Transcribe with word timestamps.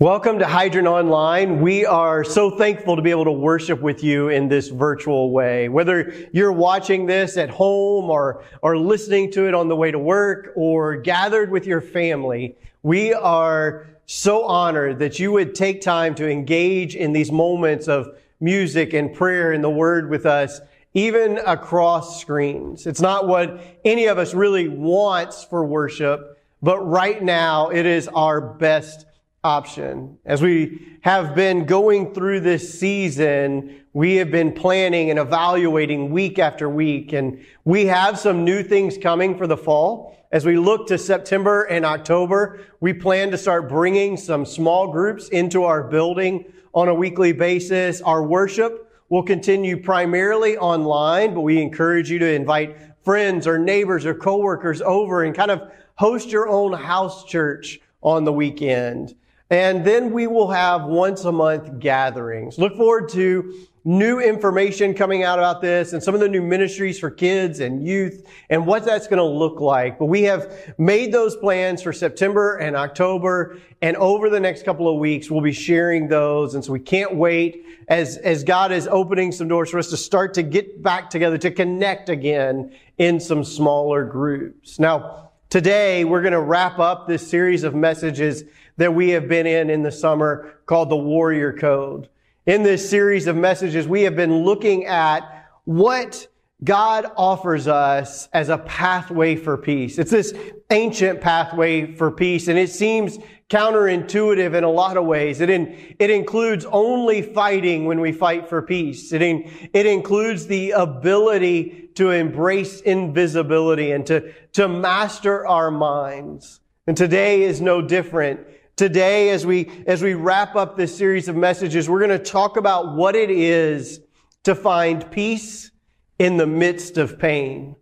Welcome 0.00 0.40
to 0.40 0.46
Hydrant 0.48 0.88
Online. 0.88 1.60
We 1.60 1.86
are 1.86 2.24
so 2.24 2.50
thankful 2.50 2.96
to 2.96 3.00
be 3.00 3.12
able 3.12 3.26
to 3.26 3.30
worship 3.30 3.80
with 3.80 4.02
you 4.02 4.28
in 4.28 4.48
this 4.48 4.66
virtual 4.66 5.30
way. 5.30 5.68
Whether 5.68 6.12
you're 6.32 6.50
watching 6.50 7.06
this 7.06 7.36
at 7.36 7.48
home 7.48 8.10
or, 8.10 8.42
or 8.60 8.76
listening 8.76 9.30
to 9.30 9.46
it 9.46 9.54
on 9.54 9.68
the 9.68 9.76
way 9.76 9.92
to 9.92 9.98
work 10.00 10.52
or 10.56 10.96
gathered 10.96 11.52
with 11.52 11.64
your 11.64 11.80
family, 11.80 12.56
we 12.82 13.14
are 13.14 13.86
so 14.06 14.42
honored 14.46 14.98
that 14.98 15.20
you 15.20 15.30
would 15.30 15.54
take 15.54 15.80
time 15.80 16.16
to 16.16 16.28
engage 16.28 16.96
in 16.96 17.12
these 17.12 17.30
moments 17.30 17.86
of 17.86 18.18
music 18.40 18.94
and 18.94 19.14
prayer 19.14 19.52
and 19.52 19.62
the 19.62 19.70
word 19.70 20.10
with 20.10 20.26
us, 20.26 20.60
even 20.94 21.38
across 21.46 22.20
screens. 22.20 22.88
It's 22.88 23.00
not 23.00 23.28
what 23.28 23.60
any 23.84 24.06
of 24.06 24.18
us 24.18 24.34
really 24.34 24.66
wants 24.66 25.44
for 25.44 25.64
worship, 25.64 26.36
but 26.60 26.80
right 26.80 27.22
now 27.22 27.68
it 27.68 27.86
is 27.86 28.08
our 28.08 28.40
best 28.40 29.06
option. 29.44 30.18
As 30.24 30.40
we 30.40 30.96
have 31.02 31.34
been 31.34 31.66
going 31.66 32.14
through 32.14 32.40
this 32.40 32.80
season, 32.80 33.82
we 33.92 34.16
have 34.16 34.30
been 34.30 34.52
planning 34.52 35.10
and 35.10 35.18
evaluating 35.18 36.10
week 36.10 36.38
after 36.38 36.68
week, 36.68 37.12
and 37.12 37.44
we 37.64 37.84
have 37.84 38.18
some 38.18 38.42
new 38.42 38.62
things 38.62 38.96
coming 38.96 39.36
for 39.36 39.46
the 39.46 39.56
fall. 39.56 40.16
As 40.32 40.46
we 40.46 40.56
look 40.56 40.88
to 40.88 40.98
September 40.98 41.64
and 41.64 41.84
October, 41.84 42.60
we 42.80 42.94
plan 42.94 43.30
to 43.30 43.38
start 43.38 43.68
bringing 43.68 44.16
some 44.16 44.46
small 44.46 44.90
groups 44.90 45.28
into 45.28 45.62
our 45.64 45.84
building 45.84 46.50
on 46.72 46.88
a 46.88 46.94
weekly 46.94 47.32
basis. 47.32 48.00
Our 48.00 48.24
worship 48.24 48.90
will 49.10 49.22
continue 49.22 49.80
primarily 49.80 50.56
online, 50.56 51.34
but 51.34 51.42
we 51.42 51.60
encourage 51.60 52.10
you 52.10 52.18
to 52.18 52.32
invite 52.32 52.78
friends 53.04 53.46
or 53.46 53.58
neighbors 53.58 54.06
or 54.06 54.14
coworkers 54.14 54.80
over 54.80 55.22
and 55.22 55.34
kind 55.34 55.50
of 55.50 55.70
host 55.96 56.30
your 56.30 56.48
own 56.48 56.72
house 56.72 57.24
church 57.26 57.78
on 58.02 58.24
the 58.24 58.32
weekend. 58.32 59.14
And 59.54 59.84
then 59.84 60.10
we 60.10 60.26
will 60.26 60.50
have 60.50 60.82
once 60.82 61.24
a 61.24 61.30
month 61.30 61.78
gatherings. 61.78 62.58
Look 62.58 62.76
forward 62.76 63.08
to 63.10 63.68
new 63.84 64.18
information 64.18 64.94
coming 64.94 65.22
out 65.22 65.38
about 65.38 65.62
this 65.62 65.92
and 65.92 66.02
some 66.02 66.12
of 66.12 66.20
the 66.20 66.28
new 66.28 66.42
ministries 66.42 66.98
for 66.98 67.08
kids 67.08 67.60
and 67.60 67.86
youth 67.86 68.26
and 68.50 68.66
what 68.66 68.84
that's 68.84 69.06
going 69.06 69.18
to 69.18 69.24
look 69.24 69.60
like. 69.60 69.96
But 69.96 70.06
we 70.06 70.22
have 70.22 70.74
made 70.76 71.12
those 71.12 71.36
plans 71.36 71.82
for 71.82 71.92
September 71.92 72.56
and 72.56 72.74
October 72.74 73.58
and 73.80 73.96
over 73.98 74.28
the 74.28 74.40
next 74.40 74.64
couple 74.64 74.92
of 74.92 74.98
weeks 74.98 75.30
we'll 75.30 75.40
be 75.40 75.52
sharing 75.52 76.08
those. 76.08 76.56
And 76.56 76.64
so 76.64 76.72
we 76.72 76.80
can't 76.80 77.14
wait 77.14 77.64
as, 77.86 78.16
as 78.16 78.42
God 78.42 78.72
is 78.72 78.88
opening 78.88 79.30
some 79.30 79.46
doors 79.46 79.70
for 79.70 79.78
us 79.78 79.88
to 79.90 79.96
start 79.96 80.34
to 80.34 80.42
get 80.42 80.82
back 80.82 81.10
together, 81.10 81.38
to 81.38 81.52
connect 81.52 82.08
again 82.08 82.74
in 82.98 83.20
some 83.20 83.44
smaller 83.44 84.04
groups. 84.04 84.80
Now, 84.80 85.30
today 85.48 86.02
we're 86.02 86.22
going 86.22 86.32
to 86.32 86.40
wrap 86.40 86.80
up 86.80 87.06
this 87.06 87.24
series 87.24 87.62
of 87.62 87.72
messages 87.72 88.42
that 88.76 88.94
we 88.94 89.10
have 89.10 89.28
been 89.28 89.46
in 89.46 89.70
in 89.70 89.82
the 89.82 89.92
summer 89.92 90.54
called 90.66 90.90
the 90.90 90.96
Warrior 90.96 91.52
Code. 91.52 92.08
In 92.46 92.62
this 92.62 92.88
series 92.88 93.26
of 93.26 93.36
messages, 93.36 93.88
we 93.88 94.02
have 94.02 94.16
been 94.16 94.44
looking 94.44 94.86
at 94.86 95.48
what 95.64 96.26
God 96.62 97.06
offers 97.16 97.68
us 97.68 98.28
as 98.32 98.48
a 98.48 98.58
pathway 98.58 99.36
for 99.36 99.56
peace. 99.56 99.98
It's 99.98 100.10
this 100.10 100.34
ancient 100.70 101.20
pathway 101.20 101.94
for 101.94 102.10
peace, 102.10 102.48
and 102.48 102.58
it 102.58 102.70
seems 102.70 103.18
counterintuitive 103.50 104.54
in 104.54 104.64
a 104.64 104.70
lot 104.70 104.96
of 104.96 105.04
ways. 105.04 105.40
It, 105.40 105.50
in, 105.50 105.94
it 105.98 106.10
includes 106.10 106.64
only 106.66 107.20
fighting 107.20 107.84
when 107.84 108.00
we 108.00 108.12
fight 108.12 108.48
for 108.48 108.62
peace. 108.62 109.12
It, 109.12 109.20
in, 109.20 109.50
it 109.72 109.84
includes 109.84 110.46
the 110.46 110.70
ability 110.72 111.90
to 111.96 112.10
embrace 112.10 112.80
invisibility 112.80 113.92
and 113.92 114.06
to, 114.06 114.32
to 114.52 114.66
master 114.66 115.46
our 115.46 115.70
minds. 115.70 116.60
And 116.86 116.96
today 116.96 117.42
is 117.42 117.60
no 117.60 117.82
different. 117.82 118.40
Today, 118.76 119.30
as 119.30 119.46
we, 119.46 119.70
as 119.86 120.02
we 120.02 120.14
wrap 120.14 120.56
up 120.56 120.76
this 120.76 120.96
series 120.96 121.28
of 121.28 121.36
messages, 121.36 121.88
we're 121.88 122.04
going 122.04 122.10
to 122.10 122.18
talk 122.18 122.56
about 122.56 122.96
what 122.96 123.14
it 123.14 123.30
is 123.30 124.00
to 124.42 124.56
find 124.56 125.08
peace 125.12 125.70
in 126.18 126.36
the 126.38 126.46
midst 126.46 126.98
of 126.98 127.16
pain. 127.16 127.76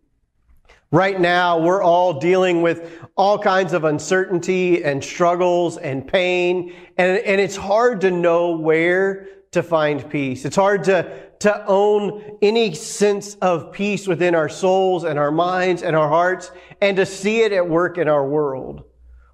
Right 0.90 1.18
now, 1.18 1.58
we're 1.58 1.82
all 1.82 2.20
dealing 2.20 2.60
with 2.60 3.00
all 3.16 3.38
kinds 3.38 3.72
of 3.72 3.84
uncertainty 3.84 4.84
and 4.84 5.02
struggles 5.02 5.78
and 5.78 6.06
pain, 6.06 6.74
and, 6.98 7.16
and 7.20 7.40
it's 7.40 7.56
hard 7.56 8.02
to 8.02 8.10
know 8.10 8.50
where 8.58 9.28
to 9.52 9.62
find 9.62 10.10
peace. 10.10 10.44
It's 10.44 10.56
hard 10.56 10.84
to, 10.84 11.30
to 11.38 11.64
own 11.64 12.36
any 12.42 12.74
sense 12.74 13.36
of 13.36 13.72
peace 13.72 14.06
within 14.06 14.34
our 14.34 14.50
souls 14.50 15.04
and 15.04 15.18
our 15.18 15.32
minds 15.32 15.82
and 15.82 15.96
our 15.96 16.10
hearts, 16.10 16.50
and 16.82 16.98
to 16.98 17.06
see 17.06 17.40
it 17.40 17.52
at 17.52 17.66
work 17.66 17.96
in 17.96 18.08
our 18.08 18.28
world. 18.28 18.84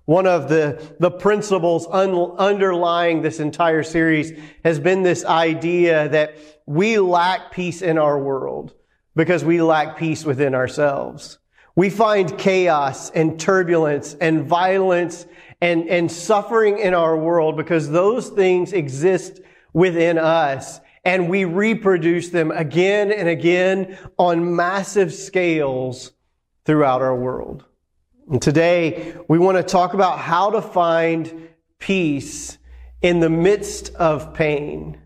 One 0.08 0.26
of 0.26 0.48
the, 0.48 0.82
the 1.00 1.10
principles 1.10 1.86
un, 1.90 2.14
underlying 2.38 3.20
this 3.20 3.40
entire 3.40 3.82
series 3.82 4.32
has 4.64 4.80
been 4.80 5.02
this 5.02 5.22
idea 5.22 6.08
that 6.08 6.38
we 6.64 6.98
lack 6.98 7.52
peace 7.52 7.82
in 7.82 7.98
our 7.98 8.18
world 8.18 8.72
because 9.14 9.44
we 9.44 9.60
lack 9.60 9.98
peace 9.98 10.24
within 10.24 10.54
ourselves. 10.54 11.38
We 11.76 11.90
find 11.90 12.38
chaos 12.38 13.10
and 13.10 13.38
turbulence 13.38 14.14
and 14.14 14.46
violence 14.46 15.26
and, 15.60 15.86
and 15.90 16.10
suffering 16.10 16.78
in 16.78 16.94
our 16.94 17.14
world 17.14 17.58
because 17.58 17.90
those 17.90 18.30
things 18.30 18.72
exist 18.72 19.42
within 19.74 20.16
us 20.16 20.80
and 21.04 21.28
we 21.28 21.44
reproduce 21.44 22.30
them 22.30 22.50
again 22.50 23.12
and 23.12 23.28
again 23.28 23.98
on 24.16 24.56
massive 24.56 25.12
scales 25.12 26.12
throughout 26.64 27.02
our 27.02 27.14
world. 27.14 27.66
And 28.30 28.42
today 28.42 29.14
we 29.26 29.38
want 29.38 29.56
to 29.56 29.62
talk 29.62 29.94
about 29.94 30.18
how 30.18 30.50
to 30.50 30.60
find 30.60 31.48
peace 31.78 32.58
in 33.00 33.20
the 33.20 33.30
midst 33.30 33.94
of 33.94 34.34
pain. 34.34 35.00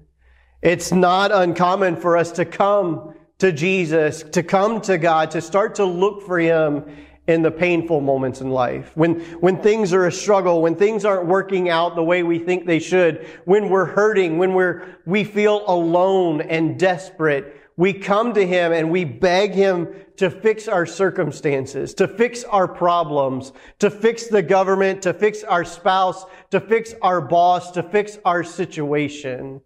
It's 0.60 0.90
not 0.90 1.30
uncommon 1.30 1.96
for 1.96 2.16
us 2.16 2.32
to 2.32 2.44
come 2.44 3.14
to 3.38 3.52
Jesus, 3.52 4.24
to 4.32 4.42
come 4.42 4.80
to 4.82 4.98
God, 4.98 5.30
to 5.32 5.40
start 5.40 5.76
to 5.76 5.84
look 5.84 6.22
for 6.22 6.36
Him 6.36 6.84
in 7.28 7.42
the 7.42 7.52
painful 7.52 8.00
moments 8.00 8.40
in 8.40 8.50
life. 8.50 8.90
When, 8.96 9.20
when 9.38 9.62
things 9.62 9.92
are 9.92 10.08
a 10.08 10.12
struggle, 10.12 10.60
when 10.60 10.74
things 10.74 11.04
aren't 11.04 11.26
working 11.26 11.68
out 11.68 11.94
the 11.94 12.02
way 12.02 12.24
we 12.24 12.40
think 12.40 12.66
they 12.66 12.80
should, 12.80 13.24
when 13.44 13.68
we're 13.68 13.84
hurting, 13.84 14.38
when 14.38 14.52
we're, 14.52 14.98
we 15.06 15.22
feel 15.22 15.62
alone 15.68 16.40
and 16.40 16.76
desperate, 16.76 17.56
we 17.76 17.92
come 17.92 18.34
to 18.34 18.46
Him 18.46 18.72
and 18.72 18.90
we 18.90 19.04
beg 19.04 19.52
Him 19.52 19.88
to 20.16 20.30
fix 20.30 20.68
our 20.68 20.86
circumstances, 20.86 21.94
to 21.94 22.06
fix 22.06 22.44
our 22.44 22.68
problems, 22.68 23.52
to 23.78 23.90
fix 23.90 24.26
the 24.26 24.42
government, 24.42 25.02
to 25.02 25.14
fix 25.14 25.42
our 25.42 25.64
spouse, 25.64 26.24
to 26.50 26.60
fix 26.60 26.94
our 27.00 27.20
boss, 27.20 27.70
to 27.72 27.82
fix 27.82 28.18
our 28.24 28.44
situation. 28.44 29.60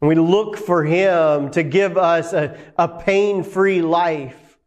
And 0.00 0.08
we 0.08 0.14
look 0.14 0.58
for 0.58 0.84
Him 0.84 1.50
to 1.52 1.62
give 1.62 1.96
us 1.96 2.32
a, 2.32 2.58
a 2.76 2.86
pain-free 2.86 3.80
life. 3.80 4.58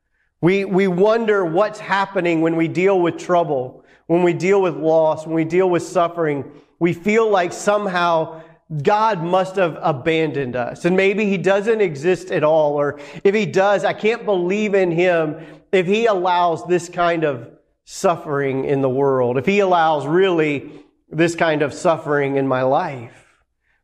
We, 0.42 0.66
we 0.66 0.88
wonder 0.88 1.46
what's 1.46 1.80
happening 1.80 2.42
when 2.42 2.56
we 2.56 2.68
deal 2.68 3.00
with 3.00 3.18
trouble, 3.18 3.86
when 4.08 4.24
we 4.24 4.34
deal 4.34 4.62
with 4.62 4.76
loss, 4.76 5.26
when 5.26 5.36
we 5.36 5.46
deal 5.46 5.70
with 5.70 5.84
suffering. 5.84 6.52
We 6.80 6.94
feel 6.94 7.30
like 7.30 7.54
somehow 7.54 8.42
God 8.84 9.24
must 9.24 9.56
have 9.56 9.80
abandoned 9.82 10.56
us. 10.56 10.86
And 10.86 10.96
maybe 10.96 11.26
he 11.26 11.38
doesn't 11.38 11.82
exist 11.82 12.30
at 12.32 12.44
all. 12.44 12.74
Or 12.74 13.00
if 13.24 13.34
he 13.34 13.46
does, 13.48 13.84
I 13.84 13.94
can't 13.94 14.26
believe 14.26 14.76
in 14.76 14.92
him 14.92 15.38
if 15.72 15.88
he 15.88 16.06
allows 16.06 16.66
this 16.68 16.88
kind 16.88 17.24
of 17.24 17.50
suffering 17.86 18.66
in 18.66 18.82
the 18.82 18.90
world. 18.90 19.38
If 19.38 19.48
he 19.48 19.60
allows 19.60 20.06
really 20.06 20.72
this 21.10 21.36
kind 21.36 21.64
of 21.64 21.74
suffering 21.74 22.36
in 22.36 22.48
my 22.48 22.62
life. 22.62 23.26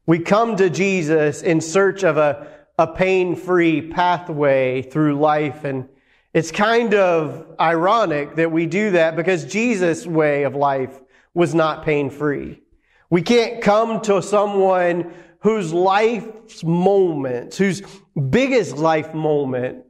We 0.05 0.19
come 0.19 0.55
to 0.57 0.69
Jesus 0.69 1.41
in 1.41 1.61
search 1.61 2.03
of 2.03 2.17
a, 2.17 2.47
a 2.77 2.85
pain-free 2.85 3.89
pathway 3.89 4.83
through 4.83 5.19
life. 5.19 5.63
And 5.63 5.89
it's 6.31 6.51
kind 6.51 6.93
of 6.93 7.55
ironic 7.59 8.35
that 8.35 8.51
we 8.51 8.67
do 8.67 8.91
that 8.91 9.15
because 9.15 9.45
Jesus' 9.45 10.05
way 10.05 10.43
of 10.43 10.53
life 10.53 10.99
was 11.33 11.55
not 11.55 11.83
pain-free. 11.83 12.61
We 13.09 13.21
can't 13.21 13.61
come 13.61 14.01
to 14.01 14.21
someone 14.21 15.13
whose 15.39 15.71
life's 15.71 16.63
moment, 16.63 17.55
whose 17.55 17.83
biggest 18.29 18.77
life 18.77 19.13
moment 19.13 19.85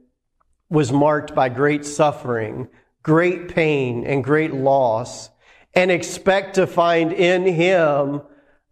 was 0.68 0.92
marked 0.92 1.34
by 1.34 1.48
great 1.48 1.86
suffering, 1.86 2.68
great 3.02 3.48
pain, 3.54 4.04
and 4.04 4.22
great 4.22 4.52
loss, 4.52 5.30
and 5.74 5.90
expect 5.90 6.56
to 6.56 6.66
find 6.66 7.12
in 7.12 7.44
him 7.44 8.20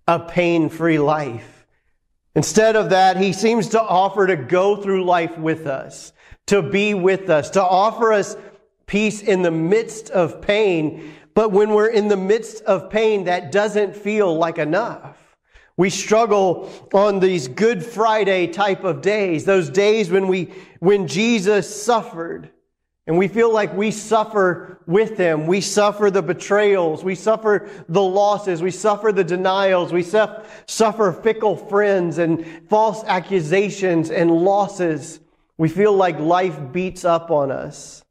a 0.06 0.18
pain-free 0.18 0.98
life. 0.98 1.66
Instead 2.34 2.76
of 2.76 2.90
that, 2.90 3.16
he 3.16 3.32
seems 3.32 3.68
to 3.68 3.80
offer 3.80 4.26
to 4.26 4.36
go 4.36 4.76
through 4.76 5.04
life 5.04 5.38
with 5.38 5.66
us, 5.66 6.12
to 6.46 6.60
be 6.60 6.92
with 6.92 7.30
us, 7.30 7.50
to 7.50 7.62
offer 7.62 8.12
us 8.12 8.36
peace 8.86 9.22
in 9.22 9.42
the 9.42 9.50
midst 9.50 10.10
of 10.10 10.42
pain 10.42 11.14
but 11.34 11.50
when 11.50 11.70
we're 11.70 11.88
in 11.88 12.08
the 12.08 12.16
midst 12.16 12.62
of 12.64 12.90
pain, 12.90 13.24
that 13.24 13.52
doesn't 13.52 13.96
feel 13.96 14.36
like 14.36 14.58
enough. 14.58 15.18
We 15.76 15.90
struggle 15.90 16.70
on 16.92 17.18
these 17.18 17.48
Good 17.48 17.84
Friday 17.84 18.46
type 18.46 18.84
of 18.84 19.02
days, 19.02 19.44
those 19.44 19.68
days 19.68 20.10
when 20.10 20.28
we, 20.28 20.52
when 20.78 21.08
Jesus 21.08 21.84
suffered 21.84 22.50
And 23.06 23.18
we 23.18 23.28
feel 23.28 23.52
like 23.52 23.74
we 23.74 23.90
suffer 23.90 24.80
with 24.86 25.18
him. 25.18 25.46
We 25.46 25.60
suffer 25.60 26.10
the 26.10 26.22
betrayals. 26.22 27.04
We 27.04 27.14
suffer 27.14 27.68
the 27.88 28.02
losses. 28.02 28.62
We 28.62 28.70
suffer 28.70 29.12
the 29.12 29.24
denials. 29.24 29.92
We 29.92 30.02
suffer 30.02 31.12
fickle 31.12 31.56
friends 31.56 32.18
and 32.18 32.46
false 32.70 33.04
accusations 33.04 34.10
and 34.10 34.30
losses. 34.30 35.20
We 35.58 35.68
feel 35.68 35.92
like 35.92 36.18
life 36.18 36.58
beats 36.72 37.04
up 37.04 37.30
on 37.30 37.50
us. 37.50 38.03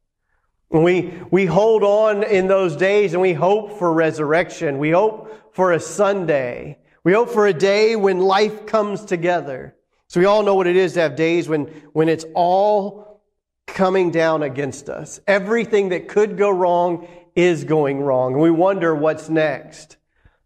We, 0.74 1.14
we 1.30 1.46
hold 1.46 1.84
on 1.84 2.24
in 2.24 2.48
those 2.48 2.75
days 2.75 3.14
and 3.14 3.22
we 3.22 3.34
hope 3.34 3.78
for 3.78 3.94
resurrection. 3.94 4.80
We 4.80 4.90
hope 4.90 5.54
for 5.54 5.74
a 5.74 5.80
Sunday. 5.80 6.80
We 7.04 7.14
hope 7.14 7.30
for 7.30 7.46
a 7.46 7.54
day 7.54 7.96
when 7.96 8.20
life 8.20 8.66
comes 8.66 9.06
together. 9.06 9.75
So 10.08 10.20
we 10.20 10.25
all 10.25 10.42
know 10.42 10.56
what 10.56 10.66
it 10.66 10.75
is 10.75 10.94
to 10.94 11.02
have 11.02 11.16
days 11.16 11.48
when, 11.48 11.66
when 11.94 12.10
it's 12.10 12.25
all 12.34 13.22
coming 13.68 14.10
down 14.10 14.42
against 14.42 14.90
us. 14.90 15.20
Everything 15.28 15.90
that 15.90 16.08
could 16.08 16.38
go 16.38 16.50
wrong 16.50 17.08
is 17.36 17.64
going 17.64 18.02
wrong. 18.02 18.34
And 18.34 18.42
we 18.42 18.50
wonder 18.52 18.96
what's 18.96 19.30
next. 19.30 19.98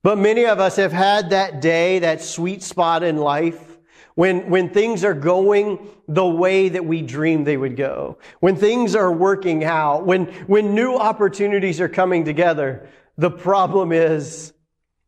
But 0.03 0.17
many 0.17 0.45
of 0.45 0.59
us 0.59 0.75
have 0.75 0.91
had 0.91 1.29
that 1.29 1.61
day, 1.61 1.99
that 1.99 2.21
sweet 2.21 2.63
spot 2.63 3.01
in 3.01 3.15
life 3.15 3.76
when, 4.17 4.49
when 4.49 4.67
things 4.67 5.03
are 5.03 5.13
going 5.13 5.77
the 6.07 6.25
way 6.25 6.69
that 6.69 6.83
we 6.83 7.03
dreamed 7.03 7.45
they 7.45 7.55
would 7.55 7.77
go. 7.77 8.17
When 8.39 8.55
things 8.55 8.95
are 8.95 9.11
working 9.11 9.63
out. 9.63 10.07
When, 10.07 10.25
when 10.47 10.73
new 10.73 10.95
opportunities 10.95 11.79
are 11.79 11.87
coming 11.87 12.25
together. 12.25 12.89
The 13.19 13.29
problem 13.29 13.91
is 13.91 14.53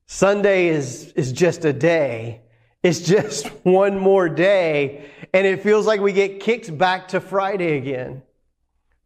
Sunday 0.05 0.67
is, 0.67 1.11
is 1.13 1.31
just 1.31 1.65
a 1.65 1.73
day. 1.73 2.41
It's 2.83 2.99
just 2.99 3.47
one 3.63 3.97
more 3.97 4.29
day 4.29 5.09
and 5.33 5.47
it 5.47 5.63
feels 5.63 5.87
like 5.87 6.01
we 6.01 6.13
get 6.13 6.39
kicked 6.39 6.77
back 6.77 7.07
to 7.07 7.19
Friday 7.19 7.77
again. 7.77 8.21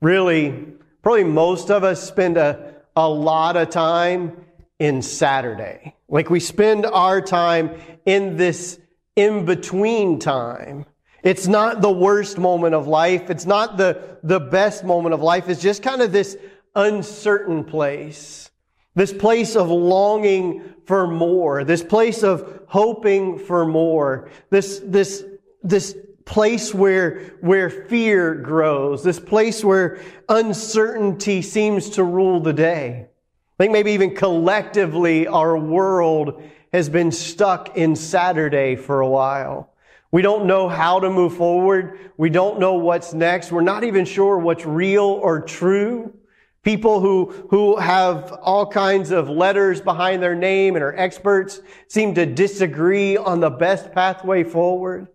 Really, 0.01 0.65
probably 1.01 1.23
most 1.23 1.71
of 1.71 1.85
us 1.85 2.05
spend 2.05 2.35
a, 2.35 2.73
a 2.97 3.07
lot 3.07 3.55
of 3.55 3.69
time 3.69 4.35
in 4.79 5.01
Saturday. 5.01 5.95
Like 6.09 6.29
we 6.29 6.41
spend 6.41 6.85
our 6.85 7.21
time 7.21 7.79
in 8.05 8.35
this 8.35 8.81
in 9.15 9.45
between 9.45 10.19
time. 10.19 10.85
It's 11.23 11.47
not 11.47 11.81
the 11.81 11.91
worst 11.91 12.37
moment 12.37 12.75
of 12.75 12.87
life. 12.87 13.29
It's 13.29 13.45
not 13.45 13.77
the, 13.77 14.17
the 14.23 14.39
best 14.39 14.83
moment 14.83 15.13
of 15.13 15.21
life. 15.21 15.47
It's 15.47 15.61
just 15.61 15.81
kind 15.81 16.01
of 16.01 16.11
this 16.11 16.35
uncertain 16.75 17.63
place. 17.63 18.51
This 18.95 19.13
place 19.13 19.55
of 19.55 19.69
longing 19.69 20.73
for 20.85 21.07
more. 21.07 21.63
This 21.63 21.83
place 21.83 22.23
of 22.23 22.63
hoping 22.67 23.39
for 23.39 23.65
more. 23.65 24.29
This, 24.49 24.81
this, 24.83 25.23
this 25.63 25.95
place 26.25 26.73
where, 26.73 27.19
where 27.41 27.69
fear 27.69 28.35
grows, 28.35 29.03
this 29.03 29.19
place 29.19 29.63
where 29.63 29.99
uncertainty 30.29 31.41
seems 31.41 31.89
to 31.91 32.03
rule 32.03 32.39
the 32.39 32.53
day. 32.53 33.07
I 33.59 33.63
think 33.63 33.71
maybe 33.71 33.91
even 33.91 34.15
collectively 34.15 35.27
our 35.27 35.57
world 35.57 36.43
has 36.73 36.89
been 36.89 37.11
stuck 37.11 37.77
in 37.77 37.95
Saturday 37.95 38.75
for 38.75 38.99
a 38.99 39.07
while. 39.07 39.69
We 40.11 40.23
don't 40.23 40.47
know 40.47 40.67
how 40.67 40.99
to 40.99 41.09
move 41.09 41.37
forward. 41.37 42.11
We 42.17 42.29
don't 42.29 42.59
know 42.59 42.73
what's 42.73 43.13
next. 43.13 43.51
We're 43.51 43.61
not 43.61 43.83
even 43.83 44.05
sure 44.05 44.37
what's 44.39 44.65
real 44.65 45.03
or 45.05 45.41
true. 45.41 46.13
People 46.63 46.99
who, 46.99 47.47
who 47.49 47.77
have 47.77 48.31
all 48.41 48.65
kinds 48.65 49.11
of 49.11 49.29
letters 49.29 49.81
behind 49.81 50.23
their 50.23 50.35
name 50.35 50.75
and 50.75 50.83
are 50.83 50.95
experts 50.95 51.61
seem 51.87 52.15
to 52.15 52.25
disagree 52.25 53.17
on 53.17 53.39
the 53.39 53.49
best 53.49 53.91
pathway 53.91 54.43
forward. 54.43 55.07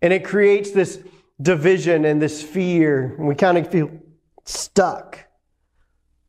And 0.00 0.12
it 0.12 0.24
creates 0.24 0.70
this 0.70 0.98
division 1.40 2.04
and 2.04 2.22
this 2.22 2.42
fear. 2.42 3.16
And 3.18 3.26
we 3.26 3.34
kind 3.34 3.58
of 3.58 3.70
feel 3.70 3.90
stuck. 4.44 5.18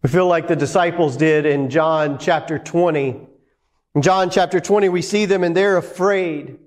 We 0.02 0.10
feel 0.10 0.28
like 0.28 0.48
the 0.48 0.56
disciples 0.56 1.16
did 1.16 1.46
in 1.46 1.70
John 1.70 2.18
chapter 2.20 2.60
20. 2.60 3.28
In 3.96 4.02
John 4.02 4.30
chapter 4.30 4.60
20, 4.60 4.90
we 4.90 5.02
see 5.02 5.26
them 5.26 5.44
and 5.44 5.56
they're 5.56 5.78
afraid. 5.78 6.58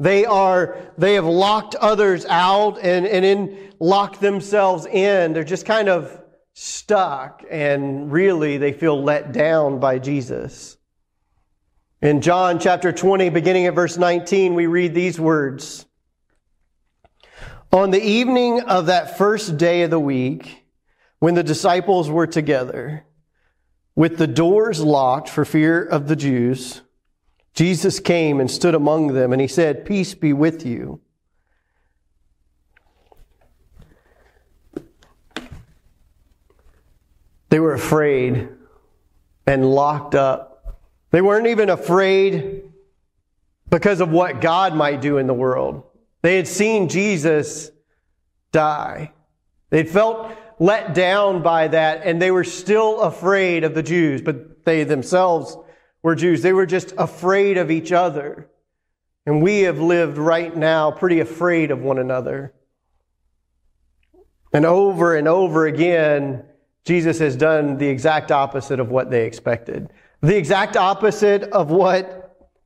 They 0.00 0.24
are, 0.24 0.76
they 0.98 1.14
have 1.14 1.24
locked 1.24 1.76
others 1.76 2.26
out 2.26 2.78
and, 2.82 3.06
and 3.06 3.24
in, 3.24 3.72
locked 3.78 4.20
themselves 4.20 4.86
in. 4.86 5.32
They're 5.32 5.44
just 5.44 5.66
kind 5.66 5.88
of 5.88 6.20
stuck 6.54 7.44
and 7.48 8.10
really 8.10 8.58
they 8.58 8.72
feel 8.72 9.00
let 9.00 9.32
down 9.32 9.78
by 9.78 9.98
Jesus. 10.00 10.76
In 12.00 12.20
John 12.20 12.58
chapter 12.58 12.90
20, 12.90 13.28
beginning 13.28 13.66
at 13.66 13.76
verse 13.76 13.96
19, 13.96 14.54
we 14.54 14.66
read 14.66 14.92
these 14.92 15.20
words. 15.20 15.86
On 17.70 17.92
the 17.92 18.02
evening 18.02 18.62
of 18.62 18.86
that 18.86 19.16
first 19.16 19.56
day 19.56 19.82
of 19.82 19.90
the 19.90 20.00
week, 20.00 20.66
when 21.20 21.34
the 21.34 21.44
disciples 21.44 22.10
were 22.10 22.26
together, 22.26 23.04
with 23.94 24.18
the 24.18 24.26
doors 24.26 24.80
locked 24.80 25.28
for 25.28 25.44
fear 25.44 25.82
of 25.82 26.08
the 26.08 26.16
Jews, 26.16 26.82
Jesus 27.54 28.00
came 28.00 28.40
and 28.40 28.50
stood 28.50 28.74
among 28.74 29.08
them, 29.08 29.32
and 29.32 29.40
he 29.40 29.48
said, 29.48 29.84
Peace 29.84 30.14
be 30.14 30.32
with 30.32 30.64
you. 30.64 31.00
They 37.50 37.60
were 37.60 37.74
afraid 37.74 38.48
and 39.46 39.70
locked 39.74 40.14
up. 40.14 40.78
They 41.10 41.20
weren't 41.20 41.48
even 41.48 41.68
afraid 41.68 42.62
because 43.68 44.00
of 44.00 44.10
what 44.10 44.40
God 44.40 44.74
might 44.74 45.02
do 45.02 45.18
in 45.18 45.26
the 45.26 45.34
world. 45.34 45.82
They 46.22 46.36
had 46.36 46.48
seen 46.48 46.88
Jesus 46.88 47.70
die. 48.52 49.12
They 49.68 49.84
felt 49.84 50.32
let 50.58 50.94
down 50.94 51.42
by 51.42 51.68
that 51.68 52.02
and 52.04 52.20
they 52.20 52.30
were 52.30 52.44
still 52.44 53.00
afraid 53.00 53.64
of 53.64 53.74
the 53.74 53.82
Jews, 53.82 54.22
but 54.22 54.64
they 54.64 54.84
themselves 54.84 55.56
were 56.02 56.14
Jews. 56.14 56.42
They 56.42 56.52
were 56.52 56.66
just 56.66 56.92
afraid 56.98 57.58
of 57.58 57.70
each 57.70 57.92
other. 57.92 58.48
And 59.24 59.42
we 59.42 59.60
have 59.60 59.78
lived 59.78 60.18
right 60.18 60.54
now 60.56 60.90
pretty 60.90 61.20
afraid 61.20 61.70
of 61.70 61.80
one 61.80 61.98
another. 61.98 62.52
And 64.52 64.66
over 64.66 65.16
and 65.16 65.28
over 65.28 65.66
again, 65.66 66.44
Jesus 66.84 67.18
has 67.20 67.36
done 67.36 67.78
the 67.78 67.86
exact 67.86 68.32
opposite 68.32 68.80
of 68.80 68.90
what 68.90 69.10
they 69.10 69.24
expected. 69.24 69.90
The 70.20 70.36
exact 70.36 70.76
opposite 70.76 71.44
of 71.44 71.70
what 71.70 72.21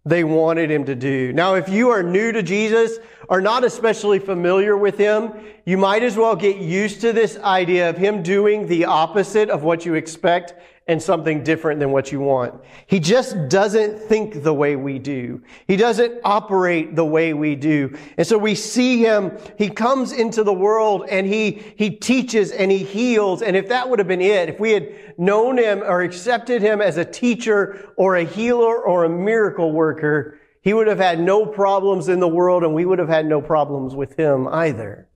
they 0.06 0.24
wanted 0.24 0.70
him 0.70 0.84
to 0.86 0.94
do. 0.94 1.32
Now, 1.32 1.54
if 1.54 1.68
you 1.68 1.90
are 1.90 2.02
new 2.02 2.32
to 2.32 2.42
Jesus, 2.42 2.98
are 3.28 3.40
not 3.40 3.64
especially 3.64 4.20
familiar 4.20 4.76
with 4.76 4.96
him, 4.96 5.32
you 5.64 5.76
might 5.76 6.04
as 6.04 6.16
well 6.16 6.36
get 6.36 6.58
used 6.58 7.00
to 7.00 7.12
this 7.12 7.36
idea 7.38 7.90
of 7.90 7.96
him 7.96 8.22
doing 8.22 8.68
the 8.68 8.84
opposite 8.84 9.50
of 9.50 9.64
what 9.64 9.84
you 9.84 9.94
expect 9.94 10.54
and 10.88 11.02
something 11.02 11.42
different 11.42 11.80
than 11.80 11.90
what 11.90 12.12
you 12.12 12.20
want. 12.20 12.54
He 12.86 13.00
just 13.00 13.48
doesn't 13.48 13.98
think 13.98 14.44
the 14.44 14.54
way 14.54 14.76
we 14.76 15.00
do. 15.00 15.42
He 15.66 15.76
doesn't 15.76 16.20
operate 16.24 16.94
the 16.94 17.04
way 17.04 17.34
we 17.34 17.56
do. 17.56 17.96
And 18.16 18.24
so 18.24 18.38
we 18.38 18.54
see 18.54 18.98
him, 18.98 19.36
he 19.58 19.68
comes 19.68 20.12
into 20.12 20.44
the 20.44 20.52
world 20.52 21.06
and 21.10 21.26
he, 21.26 21.62
he 21.76 21.90
teaches 21.90 22.52
and 22.52 22.70
he 22.70 22.78
heals. 22.78 23.42
And 23.42 23.56
if 23.56 23.68
that 23.70 23.90
would 23.90 23.98
have 23.98 24.06
been 24.06 24.20
it, 24.20 24.48
if 24.48 24.60
we 24.60 24.70
had 24.72 24.94
known 25.18 25.58
him 25.58 25.82
or 25.82 26.02
accepted 26.02 26.62
him 26.62 26.80
as 26.80 26.96
a 26.96 27.04
teacher 27.04 27.92
or 27.96 28.16
a 28.16 28.24
healer 28.24 28.82
or 28.82 29.04
a 29.04 29.08
miracle 29.08 29.72
worker, 29.72 30.38
he 30.60 30.74
would 30.74 30.86
have 30.86 30.98
had 30.98 31.20
no 31.20 31.46
problems 31.46 32.08
in 32.08 32.20
the 32.20 32.28
world 32.28 32.64
and 32.64 32.74
we 32.74 32.84
would 32.84 32.98
have 32.98 33.08
had 33.08 33.26
no 33.26 33.40
problems 33.40 33.94
with 33.94 34.16
him 34.16 34.48
either. 34.48 35.08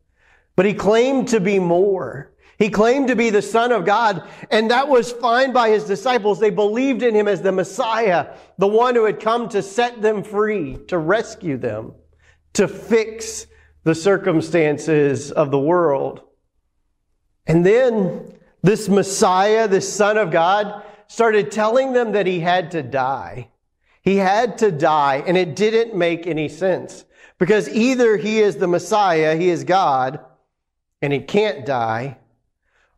But 0.57 0.66
he 0.66 0.75
claimed 0.75 1.28
to 1.28 1.40
be 1.40 1.59
more. 1.59 2.33
He 2.59 2.69
claimed 2.69 3.09
to 3.09 3.16
be 3.16 3.30
the 3.30 3.40
Son 3.40 3.73
of 3.73 3.87
God, 3.87 4.23
and 4.50 4.71
that 4.71 4.87
was 4.87 5.12
fine 5.12 5.50
by 5.52 5.71
his 5.71 5.85
disciples. 5.85 6.38
They 6.38 6.50
believed 6.50 7.02
in 7.02 7.14
him 7.14 7.26
as 7.26 7.40
the 7.40 7.52
Messiah, 7.52 8.37
the 8.59 8.66
one 8.66 8.95
who 8.95 9.07
had 9.07 9.19
come 9.19 9.49
to 9.49 9.62
set 9.62 10.02
them 10.02 10.23
free, 10.23 10.76
to 10.88 10.99
rescue 10.99 11.57
them, 11.57 11.95
to 12.52 12.69
fix 12.69 13.47
the 13.85 13.95
circumstances 13.95 15.33
of 15.33 15.50
the 15.50 15.59
world. 15.59 16.21
And 17.47 17.64
then 17.64 18.35
this 18.62 18.88
Messiah, 18.88 19.69
this 19.69 19.93
Son 19.93 20.19
of 20.19 20.31
God, 20.31 20.85
started 21.07 21.50
telling 21.50 21.93
them 21.93 22.12
that 22.12 22.26
he 22.26 22.40
had 22.40 22.71
to 22.73 22.83
die. 22.83 23.49
He 24.02 24.17
had 24.17 24.59
to 24.59 24.71
die, 24.71 25.23
and 25.26 25.37
it 25.37 25.57
didn't 25.57 25.97
make 25.97 26.26
any 26.26 26.49
sense. 26.49 27.05
Because 27.38 27.69
either 27.69 28.17
he 28.17 28.38
is 28.38 28.57
the 28.57 28.67
Messiah, 28.67 29.37
he 29.37 29.50
is 29.50 29.64
God, 29.64 30.21
and 31.02 31.12
he 31.12 31.21
can't 31.21 31.64
die, 31.64 32.19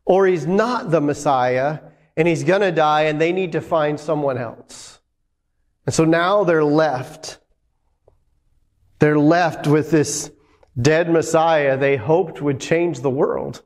or 0.05 0.27
he's 0.27 0.47
not 0.47 0.91
the 0.91 1.01
Messiah 1.01 1.81
and 2.17 2.29
he's 2.29 2.45
to 2.45 2.73
die 2.73 3.03
and 3.03 3.21
they 3.21 3.33
need 3.33 3.53
to 3.53 3.61
find 3.61 3.99
someone 3.99 4.39
else. 4.39 5.01
And 5.87 5.95
so 5.95 6.05
now 6.05 6.45
they're 6.45 6.65
left. 6.65 7.39
They're 8.99 9.19
left 9.19 9.67
with 9.67 9.91
this 9.91 10.31
dead 10.81 11.11
Messiah 11.11 11.77
they 11.77 11.97
hoped 11.97 12.41
would 12.41 12.61
change 12.61 13.01
the 13.01 13.11
world. 13.11 13.63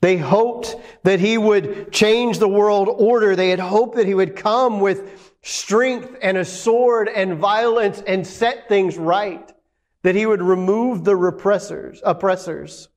They 0.00 0.16
hoped 0.16 0.76
that 1.02 1.20
he 1.20 1.36
would 1.36 1.92
change 1.92 2.38
the 2.38 2.48
world 2.48 2.88
order. 2.88 3.36
They 3.36 3.50
had 3.50 3.60
hoped 3.60 3.96
that 3.96 4.06
he 4.06 4.14
would 4.14 4.34
come 4.34 4.80
with 4.80 5.34
strength 5.42 6.16
and 6.22 6.38
a 6.38 6.44
sword 6.44 7.08
and 7.08 7.38
violence 7.38 8.02
and 8.06 8.26
set 8.26 8.68
things 8.68 8.96
right. 8.96 9.52
That 10.02 10.14
he 10.14 10.24
would 10.24 10.40
remove 10.40 11.04
the 11.04 11.12
repressors, 11.12 12.00
oppressors, 12.02 12.88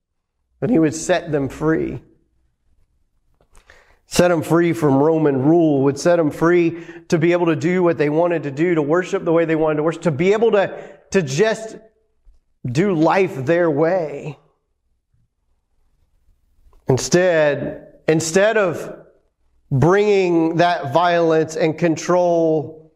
that 0.61 0.69
he 0.69 0.79
would 0.79 0.95
set 0.95 1.31
them 1.33 1.49
free. 1.49 2.01
set 4.05 4.27
them 4.27 4.43
free 4.43 4.73
from 4.73 4.95
Roman 4.97 5.41
rule, 5.41 5.81
would 5.83 5.99
set 5.99 6.17
them 6.17 6.29
free 6.29 6.85
to 7.09 7.17
be 7.17 7.31
able 7.31 7.47
to 7.47 7.55
do 7.55 7.81
what 7.81 7.97
they 7.97 8.09
wanted 8.09 8.43
to 8.43 8.51
do, 8.51 8.75
to 8.75 8.81
worship 8.81 9.25
the 9.25 9.33
way 9.33 9.43
they 9.45 9.55
wanted 9.55 9.77
to 9.77 9.83
worship, 9.83 10.03
to 10.03 10.11
be 10.11 10.33
able 10.33 10.51
to, 10.51 10.99
to 11.11 11.21
just 11.23 11.77
do 12.65 12.93
life 12.93 13.43
their 13.45 13.71
way. 13.71 14.37
Instead, 16.87 17.99
instead 18.07 18.57
of 18.57 18.97
bringing 19.71 20.57
that 20.57 20.93
violence 20.93 21.55
and 21.55 21.77
control 21.77 22.93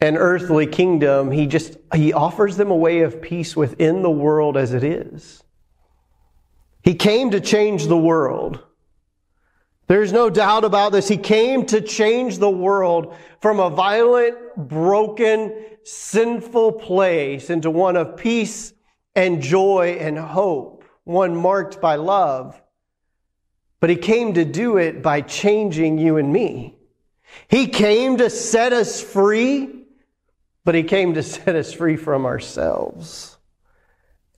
an 0.00 0.16
earthly 0.16 0.66
kingdom, 0.66 1.30
he 1.30 1.46
just 1.46 1.76
he 1.94 2.12
offers 2.12 2.56
them 2.56 2.70
a 2.70 2.76
way 2.76 3.00
of 3.00 3.22
peace 3.22 3.56
within 3.56 4.02
the 4.02 4.10
world 4.10 4.56
as 4.56 4.74
it 4.74 4.84
is. 4.84 5.42
He 6.82 6.94
came 6.94 7.30
to 7.30 7.40
change 7.40 7.86
the 7.86 7.96
world. 7.96 8.62
There's 9.86 10.12
no 10.12 10.30
doubt 10.30 10.64
about 10.64 10.92
this. 10.92 11.08
He 11.08 11.16
came 11.16 11.66
to 11.66 11.80
change 11.80 12.38
the 12.38 12.50
world 12.50 13.14
from 13.40 13.60
a 13.60 13.70
violent, 13.70 14.36
broken, 14.56 15.54
sinful 15.84 16.72
place 16.72 17.50
into 17.50 17.70
one 17.70 17.96
of 17.96 18.16
peace 18.16 18.72
and 19.14 19.42
joy 19.42 19.98
and 20.00 20.18
hope, 20.18 20.73
one 21.04 21.36
marked 21.36 21.80
by 21.80 21.96
love. 21.96 22.60
But 23.80 23.90
he 23.90 23.96
came 23.96 24.34
to 24.34 24.44
do 24.44 24.78
it 24.78 25.02
by 25.02 25.20
changing 25.20 25.98
you 25.98 26.16
and 26.16 26.32
me. 26.32 26.74
He 27.48 27.66
came 27.66 28.16
to 28.18 28.30
set 28.30 28.72
us 28.72 29.00
free, 29.00 29.84
but 30.64 30.74
he 30.74 30.82
came 30.82 31.14
to 31.14 31.22
set 31.34 31.54
us 31.54 31.72
free 31.72 31.96
from 31.96 32.26
ourselves. 32.26 33.36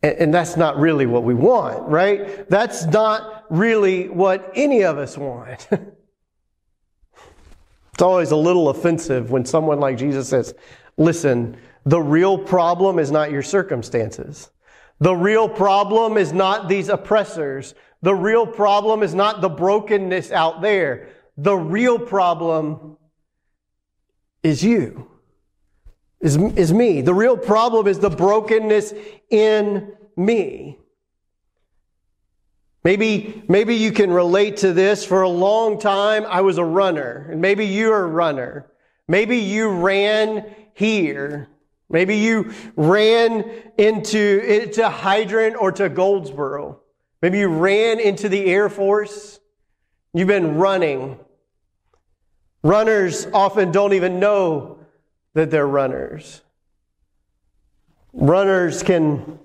And 0.02 0.32
that's 0.32 0.56
not 0.56 0.78
really 0.78 1.06
what 1.06 1.24
we 1.24 1.34
want, 1.34 1.88
right? 1.88 2.48
That's 2.48 2.84
not 2.84 3.44
really 3.48 4.08
what 4.08 4.52
any 4.54 4.82
of 4.84 4.98
us 4.98 5.16
want. 5.18 5.68
it's 7.92 8.02
always 8.02 8.30
a 8.30 8.36
little 8.36 8.68
offensive 8.68 9.30
when 9.30 9.44
someone 9.44 9.80
like 9.80 9.96
Jesus 9.96 10.28
says, 10.28 10.54
listen, 10.96 11.56
the 11.84 12.00
real 12.00 12.36
problem 12.38 12.98
is 12.98 13.10
not 13.10 13.30
your 13.32 13.42
circumstances. 13.42 14.50
The 14.98 15.14
real 15.14 15.48
problem 15.48 16.16
is 16.16 16.32
not 16.32 16.68
these 16.68 16.88
oppressors. 16.88 17.74
The 18.02 18.14
real 18.14 18.46
problem 18.46 19.02
is 19.02 19.14
not 19.14 19.40
the 19.40 19.48
brokenness 19.48 20.30
out 20.32 20.62
there. 20.62 21.08
The 21.36 21.56
real 21.56 21.98
problem 21.98 22.96
is 24.42 24.62
you 24.62 25.10
is, 26.20 26.36
is 26.36 26.72
me. 26.72 27.02
The 27.02 27.14
real 27.14 27.36
problem 27.36 27.86
is 27.86 27.98
the 27.98 28.10
brokenness 28.10 28.94
in 29.30 29.92
me. 30.16 30.78
Maybe, 32.84 33.42
maybe 33.48 33.74
you 33.74 33.92
can 33.92 34.10
relate 34.10 34.58
to 34.58 34.72
this. 34.72 35.04
For 35.04 35.22
a 35.22 35.28
long 35.28 35.80
time, 35.80 36.24
I 36.26 36.40
was 36.40 36.58
a 36.58 36.64
runner, 36.64 37.28
and 37.30 37.40
maybe 37.40 37.66
you're 37.66 38.04
a 38.04 38.06
runner. 38.06 38.70
Maybe 39.08 39.38
you 39.38 39.68
ran 39.68 40.54
here. 40.74 41.48
Maybe 41.88 42.16
you 42.16 42.52
ran 42.74 43.44
into, 43.78 44.66
to 44.72 44.88
Hydrant 44.88 45.56
or 45.56 45.70
to 45.72 45.88
Goldsboro. 45.88 46.80
Maybe 47.22 47.38
you 47.38 47.48
ran 47.48 48.00
into 48.00 48.28
the 48.28 48.46
Air 48.46 48.68
Force. 48.68 49.38
You've 50.12 50.28
been 50.28 50.56
running. 50.56 51.18
Runners 52.62 53.26
often 53.32 53.70
don't 53.70 53.92
even 53.92 54.18
know 54.18 54.78
that 55.34 55.50
they're 55.50 55.66
runners. 55.66 56.42
Runners 58.12 58.82
can 58.82 59.38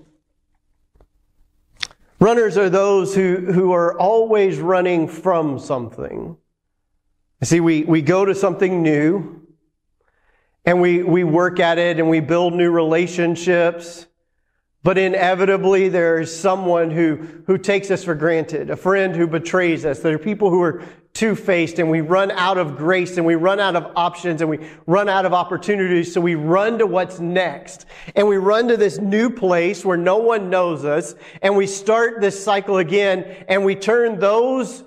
Runners 2.22 2.56
are 2.56 2.70
those 2.70 3.16
who, 3.16 3.52
who 3.52 3.72
are 3.72 3.98
always 3.98 4.60
running 4.60 5.08
from 5.08 5.58
something. 5.58 6.38
See, 7.42 7.60
we, 7.60 7.82
we 7.82 8.04
go 8.04 8.26
to 8.26 8.36
something 8.36 8.84
new 8.84 9.41
and 10.66 10.82
we, 10.82 11.04
we 11.04 11.24
work 11.24 11.60
at 11.60 11.78
it 11.78 12.00
and 12.00 12.10
we 12.10 12.20
build 12.20 12.54
new 12.54 12.72
relationships 12.72 14.08
but 14.84 14.98
inevitably, 14.98 15.90
there 15.90 16.20
is 16.20 16.36
someone 16.36 16.90
who, 16.90 17.18
who 17.46 17.60
takes 17.60 17.92
us 17.92 18.04
for 18.04 18.16
granted, 18.16 18.72
a 18.72 18.76
friend 18.76 19.16
who 19.16 19.28
betrays 19.28 19.86
us. 19.86 20.00
There 20.00 20.16
are 20.16 20.20
people 20.20 20.50
who 20.50 20.62
are 20.64 20.84
two-faced 21.14 21.78
and 21.78 21.92
we 21.92 22.02
run 22.02 22.32
out 22.32 22.58
of 22.58 22.78
grace 22.78 23.18
and 23.18 23.26
we 23.26 23.36
run 23.36 23.60
out 23.60 23.76
of 23.76 23.92
options 23.96 24.42
and 24.42 24.50
we 24.50 24.58
run 24.88 25.08
out 25.08 25.26
of 25.26 25.34
opportunities. 25.34 26.12
So 26.12 26.20
we 26.20 26.34
run 26.34 26.80
to 26.80 26.88
what's 26.88 27.20
next 27.20 27.86
and 28.16 28.28
we 28.28 28.38
run 28.38 28.70
to 28.70 28.78
this 28.78 28.98
new 28.98 29.30
place 29.30 29.86
where 29.86 29.98
no 29.98 30.18
one 30.18 30.50
knows 30.50 30.84
us 30.84 31.14
and 31.44 31.56
we 31.56 31.68
start 31.68 32.20
this 32.20 32.44
cycle 32.44 32.78
again 32.78 33.46
and 33.48 33.64
we 33.64 33.76
turn 33.76 34.18
those 34.20 34.84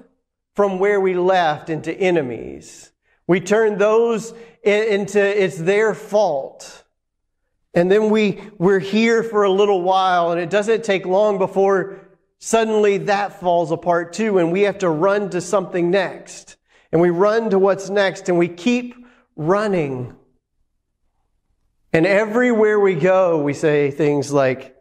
from 0.56 0.80
where 0.80 1.00
we 1.00 1.14
left 1.14 1.70
into 1.70 1.92
enemies. 1.92 2.90
We 3.28 3.40
turn 3.40 3.78
those 3.78 4.34
into 4.64 5.20
it's 5.20 5.58
their 5.58 5.94
fault. 5.94 6.84
And 7.74 7.90
then 7.90 8.10
we, 8.10 8.40
we're 8.56 8.78
here 8.78 9.22
for 9.22 9.42
a 9.42 9.50
little 9.50 9.82
while 9.82 10.30
and 10.30 10.40
it 10.40 10.48
doesn't 10.48 10.84
take 10.84 11.06
long 11.06 11.38
before 11.38 12.00
suddenly 12.38 12.98
that 12.98 13.40
falls 13.40 13.72
apart 13.72 14.12
too 14.12 14.38
and 14.38 14.52
we 14.52 14.62
have 14.62 14.78
to 14.78 14.88
run 14.88 15.30
to 15.30 15.40
something 15.40 15.90
next. 15.90 16.56
And 16.92 17.00
we 17.00 17.10
run 17.10 17.50
to 17.50 17.58
what's 17.58 17.90
next 17.90 18.28
and 18.28 18.38
we 18.38 18.48
keep 18.48 18.94
running. 19.34 20.14
And 21.92 22.06
everywhere 22.06 22.78
we 22.78 22.94
go, 22.94 23.42
we 23.42 23.54
say 23.54 23.90
things 23.90 24.32
like, 24.32 24.76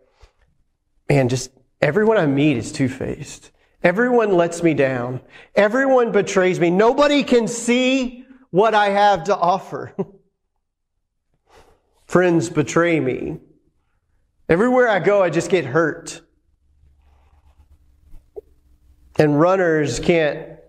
man, 1.10 1.30
just 1.30 1.52
everyone 1.82 2.18
I 2.18 2.28
meet 2.28 2.58
is 2.58 2.72
two-faced. 2.72 3.52
Everyone 3.84 4.34
lets 4.34 4.64
me 4.64 4.74
down. 4.74 5.20
Everyone 5.56 6.12
betrays 6.12 6.60
me. 6.60 6.70
Nobody 6.70 7.24
can 7.24 7.48
see 7.48 8.23
what 8.54 8.76
I 8.76 8.92
have 8.92 9.24
to 9.24 9.36
offer. 9.36 9.96
Friends 12.06 12.52
betray 12.52 13.00
me. 13.00 13.40
Everywhere 14.48 14.88
I 14.88 15.00
go, 15.00 15.24
I 15.24 15.32
just 15.32 15.50
get 15.50 15.66
hurt. 15.66 16.22
And 19.18 19.40
runners 19.40 20.00
can't 20.00 20.60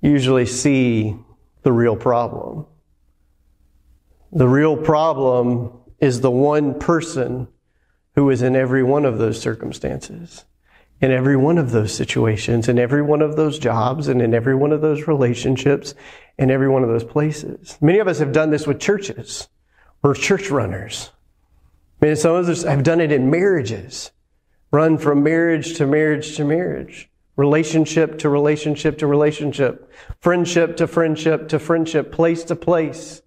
usually 0.00 0.44
see 0.44 1.14
the 1.62 1.70
real 1.70 1.94
problem. 1.94 2.66
The 4.32 4.48
real 4.48 4.76
problem 4.76 5.70
is 6.00 6.20
the 6.20 6.32
one 6.32 6.80
person 6.80 7.46
who 8.16 8.28
is 8.30 8.42
in 8.42 8.56
every 8.56 8.82
one 8.82 9.04
of 9.04 9.18
those 9.18 9.40
circumstances, 9.40 10.46
in 11.02 11.10
every 11.10 11.36
one 11.36 11.58
of 11.58 11.72
those 11.72 11.92
situations, 11.92 12.68
in 12.68 12.78
every 12.78 13.02
one 13.02 13.20
of 13.20 13.34
those 13.34 13.58
jobs, 13.58 14.06
and 14.06 14.22
in 14.22 14.32
every 14.32 14.54
one 14.54 14.70
of 14.72 14.80
those 14.80 15.08
relationships, 15.08 15.94
in 16.38 16.48
every 16.48 16.68
one 16.68 16.84
of 16.84 16.88
those 16.88 17.04
places. 17.04 17.76
Many 17.80 17.98
of 17.98 18.06
us 18.06 18.20
have 18.20 18.32
done 18.32 18.50
this 18.50 18.68
with 18.68 18.78
churches. 18.78 19.48
We're 20.00 20.14
church 20.14 20.48
runners. 20.48 21.10
I 22.00 22.06
mean, 22.06 22.16
some 22.16 22.36
of 22.36 22.48
us 22.48 22.62
have 22.62 22.84
done 22.84 23.00
it 23.00 23.10
in 23.10 23.30
marriages. 23.30 24.12
Run 24.70 24.96
from 24.96 25.24
marriage 25.24 25.76
to 25.78 25.86
marriage 25.86 26.36
to 26.36 26.44
marriage. 26.44 27.10
Relationship 27.36 28.18
to 28.20 28.28
relationship 28.28 28.98
to 28.98 29.06
relationship. 29.08 29.92
Friendship 30.20 30.76
to 30.76 30.86
friendship 30.86 31.48
to 31.48 31.58
friendship. 31.58 32.12
Place 32.12 32.44
to 32.44 32.56
place. 32.56 33.22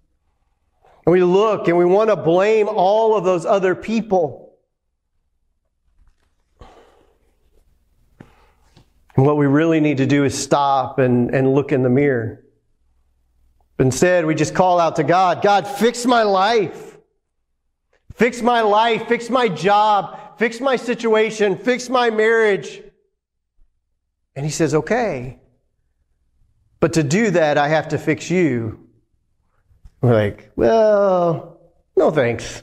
And 1.04 1.12
we 1.12 1.22
look 1.22 1.68
and 1.68 1.76
we 1.76 1.84
want 1.84 2.08
to 2.08 2.16
blame 2.16 2.68
all 2.68 3.16
of 3.16 3.24
those 3.24 3.44
other 3.44 3.74
people. 3.74 4.45
What 9.16 9.36
we 9.36 9.46
really 9.46 9.80
need 9.80 9.96
to 9.96 10.06
do 10.06 10.24
is 10.24 10.40
stop 10.40 10.98
and, 10.98 11.34
and 11.34 11.54
look 11.54 11.72
in 11.72 11.82
the 11.82 11.90
mirror. 11.90 12.44
Instead, 13.78 14.24
we 14.26 14.34
just 14.34 14.54
call 14.54 14.78
out 14.78 14.96
to 14.96 15.04
God, 15.04 15.42
God, 15.42 15.66
fix 15.66 16.06
my 16.06 16.22
life. 16.22 16.96
Fix 18.14 18.40
my 18.40 18.62
life, 18.62 19.08
fix 19.08 19.28
my 19.28 19.46
job, 19.46 20.38
fix 20.38 20.58
my 20.58 20.76
situation, 20.76 21.58
fix 21.58 21.90
my 21.90 22.08
marriage. 22.08 22.82
And 24.34 24.44
he 24.44 24.50
says, 24.50 24.74
okay. 24.74 25.38
But 26.80 26.94
to 26.94 27.02
do 27.02 27.30
that, 27.30 27.58
I 27.58 27.68
have 27.68 27.88
to 27.88 27.98
fix 27.98 28.30
you. 28.30 28.88
We're 30.00 30.14
like, 30.14 30.50
well, 30.56 31.60
no 31.94 32.10
thanks. 32.10 32.62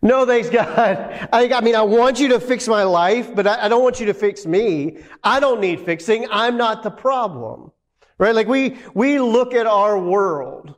No 0.00 0.24
thanks, 0.24 0.48
God. 0.50 1.28
I, 1.32 1.52
I 1.52 1.60
mean, 1.60 1.74
I 1.74 1.82
want 1.82 2.20
you 2.20 2.28
to 2.28 2.40
fix 2.40 2.68
my 2.68 2.84
life, 2.84 3.34
but 3.34 3.46
I, 3.46 3.66
I 3.66 3.68
don't 3.68 3.82
want 3.82 4.00
you 4.00 4.06
to 4.06 4.14
fix 4.14 4.46
me. 4.46 4.98
I 5.22 5.40
don't 5.40 5.60
need 5.60 5.80
fixing. 5.80 6.26
I'm 6.30 6.56
not 6.56 6.82
the 6.82 6.90
problem. 6.90 7.72
Right? 8.18 8.34
Like 8.34 8.48
we, 8.48 8.78
we 8.94 9.20
look 9.20 9.54
at 9.54 9.66
our 9.66 9.98
world. 9.98 10.74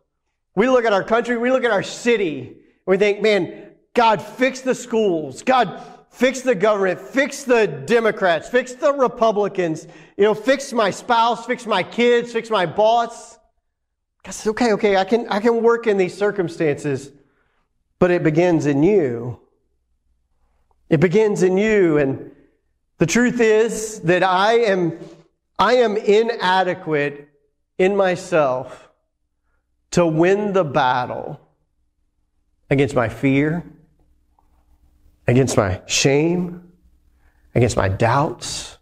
We 0.54 0.68
look 0.68 0.84
at 0.84 0.92
our 0.92 1.04
country. 1.04 1.38
We 1.38 1.50
look 1.50 1.64
at 1.64 1.70
our 1.70 1.82
city. 1.82 2.56
we 2.86 2.96
think, 2.98 3.22
man, 3.22 3.72
God, 3.94 4.20
fix 4.20 4.60
the 4.60 4.74
schools. 4.74 5.42
God, 5.42 5.82
fix 6.10 6.42
the 6.42 6.54
government. 6.54 7.00
Fix 7.00 7.44
the 7.44 7.66
Democrats. 7.66 8.48
Fix 8.48 8.74
the 8.74 8.92
Republicans. 8.92 9.86
You 10.16 10.24
know, 10.24 10.34
fix 10.34 10.72
my 10.72 10.90
spouse. 10.90 11.46
Fix 11.46 11.66
my 11.66 11.82
kids. 11.82 12.32
Fix 12.32 12.50
my 12.50 12.66
boss. 12.66 13.38
God 14.22 14.32
says, 14.32 14.48
okay, 14.48 14.72
okay, 14.74 14.96
I 14.96 15.04
can, 15.04 15.26
I 15.28 15.40
can 15.40 15.62
work 15.62 15.86
in 15.86 15.96
these 15.96 16.16
circumstances, 16.16 17.10
but 18.00 18.10
it 18.10 18.24
begins 18.24 18.66
in 18.66 18.82
you. 18.82 19.38
It 20.88 20.98
begins 20.98 21.44
in 21.44 21.56
you. 21.56 21.98
And 21.98 22.32
the 22.98 23.06
truth 23.06 23.40
is 23.40 24.00
that 24.00 24.24
I 24.24 24.54
am 24.54 24.98
I 25.58 25.74
am 25.74 25.96
inadequate 25.96 27.28
in 27.78 27.94
myself 27.94 28.88
to 29.90 30.06
win 30.06 30.54
the 30.54 30.64
battle 30.64 31.38
against 32.70 32.94
my 32.94 33.10
fear, 33.10 33.62
against 35.26 35.58
my 35.58 35.82
shame, 35.86 36.72
against 37.54 37.76
my 37.76 37.88
doubts, 37.88 38.78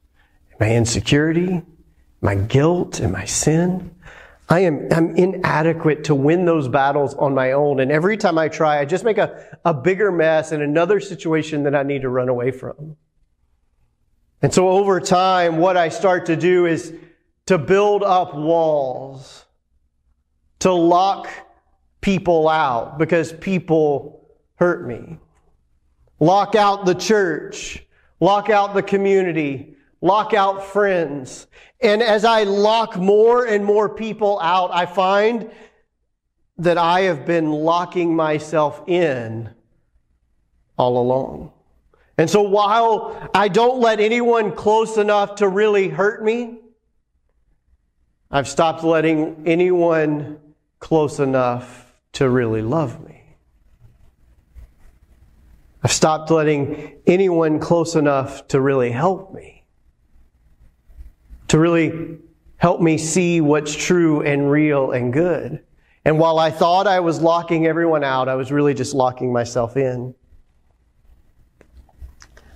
my 0.61 0.73
insecurity, 0.73 1.63
my 2.21 2.37
guilt, 2.37 3.01
and 3.01 3.13
my 3.13 3.25
sin. 3.25 3.91
I 4.49 4.61
am 4.61 4.89
I'm 4.91 5.15
inadequate 5.15 6.05
to 6.05 6.15
win 6.15 6.47
those 6.47 6.69
battles 6.69 7.15
on 7.15 7.35
my 7.35 7.53
own. 7.53 7.81
And 7.81 7.93
every 7.93 8.17
time 8.17 8.39
I 8.39 8.49
try, 8.49 8.81
I 8.81 8.85
just 8.85 9.05
make 9.05 9.19
a, 9.19 9.59
a 9.65 9.75
bigger 9.75 10.11
mess 10.11 10.53
in 10.53 10.63
another 10.63 11.01
situation 11.01 11.65
that 11.65 11.75
I 11.75 11.83
need 11.83 12.03
to 12.03 12.09
run 12.09 12.29
away 12.29 12.51
from. 12.51 12.97
And 14.41 14.55
so 14.55 14.69
over 14.69 15.01
time, 15.01 15.59
what 15.59 15.77
I 15.77 15.89
start 15.89 16.27
to 16.27 16.37
do 16.37 16.67
is 16.67 16.95
to 17.47 17.59
build 17.59 18.03
up 18.03 18.35
walls, 18.35 19.45
to 20.61 20.73
lock 20.73 21.29
people 22.01 22.49
out 22.49 22.99
because 22.99 23.33
people 23.33 24.29
hurt 24.55 24.87
me. 24.87 25.19
Lock 26.21 26.55
out 26.55 26.87
the 26.87 26.95
church, 26.95 27.85
lock 28.21 28.49
out 28.49 28.75
the 28.75 28.83
community, 28.83 29.77
lock 30.01 30.35
out 30.35 30.65
friends. 30.65 31.47
And 31.81 32.03
as 32.03 32.25
I 32.25 32.45
lock 32.45 32.97
more 32.97 33.45
and 33.45 33.65
more 33.65 33.89
people 33.89 34.39
out, 34.41 34.71
I 34.73 34.87
find 34.87 35.51
that 36.59 36.79
I 36.79 37.03
have 37.03 37.25
been 37.25 37.51
locking 37.51 38.15
myself 38.15 38.83
in 38.89 39.51
all 40.77 40.99
along. 40.99 41.53
And 42.17 42.29
so 42.29 42.43
while 42.43 43.31
I 43.33 43.47
don't 43.47 43.81
let 43.81 44.01
anyone 44.01 44.53
close 44.53 44.97
enough 44.97 45.37
to 45.37 45.49
really 45.49 45.89
hurt 45.89 46.23
me, 46.23 46.59
I've 48.31 48.49
stopped 48.49 48.83
letting 48.83 49.45
anyone 49.47 50.39
close 50.81 51.21
enough 51.21 51.93
to 52.15 52.29
really 52.29 52.61
love 52.61 53.05
me. 53.07 53.23
I've 55.83 55.93
stopped 55.93 56.31
letting 56.31 56.99
anyone 57.07 57.61
close 57.61 57.95
enough 57.95 58.49
to 58.49 58.61
really 58.61 58.91
help 58.91 59.33
me. 59.33 59.58
To 61.49 61.59
really 61.59 62.19
help 62.57 62.81
me 62.81 62.99
see 62.99 63.41
what's 63.41 63.75
true 63.75 64.23
and 64.23 64.51
real 64.51 64.93
and 64.93 65.13
good. 65.13 65.63
And 66.05 66.19
while 66.19 66.39
I 66.39 66.51
thought 66.51 66.87
I 66.87 67.01
was 67.01 67.21
locking 67.21 67.67
everyone 67.67 68.05
out, 68.05 68.29
I 68.29 68.35
was 68.35 68.51
really 68.51 68.75
just 68.75 68.95
locking 68.95 69.33
myself 69.33 69.77
in. 69.77 70.15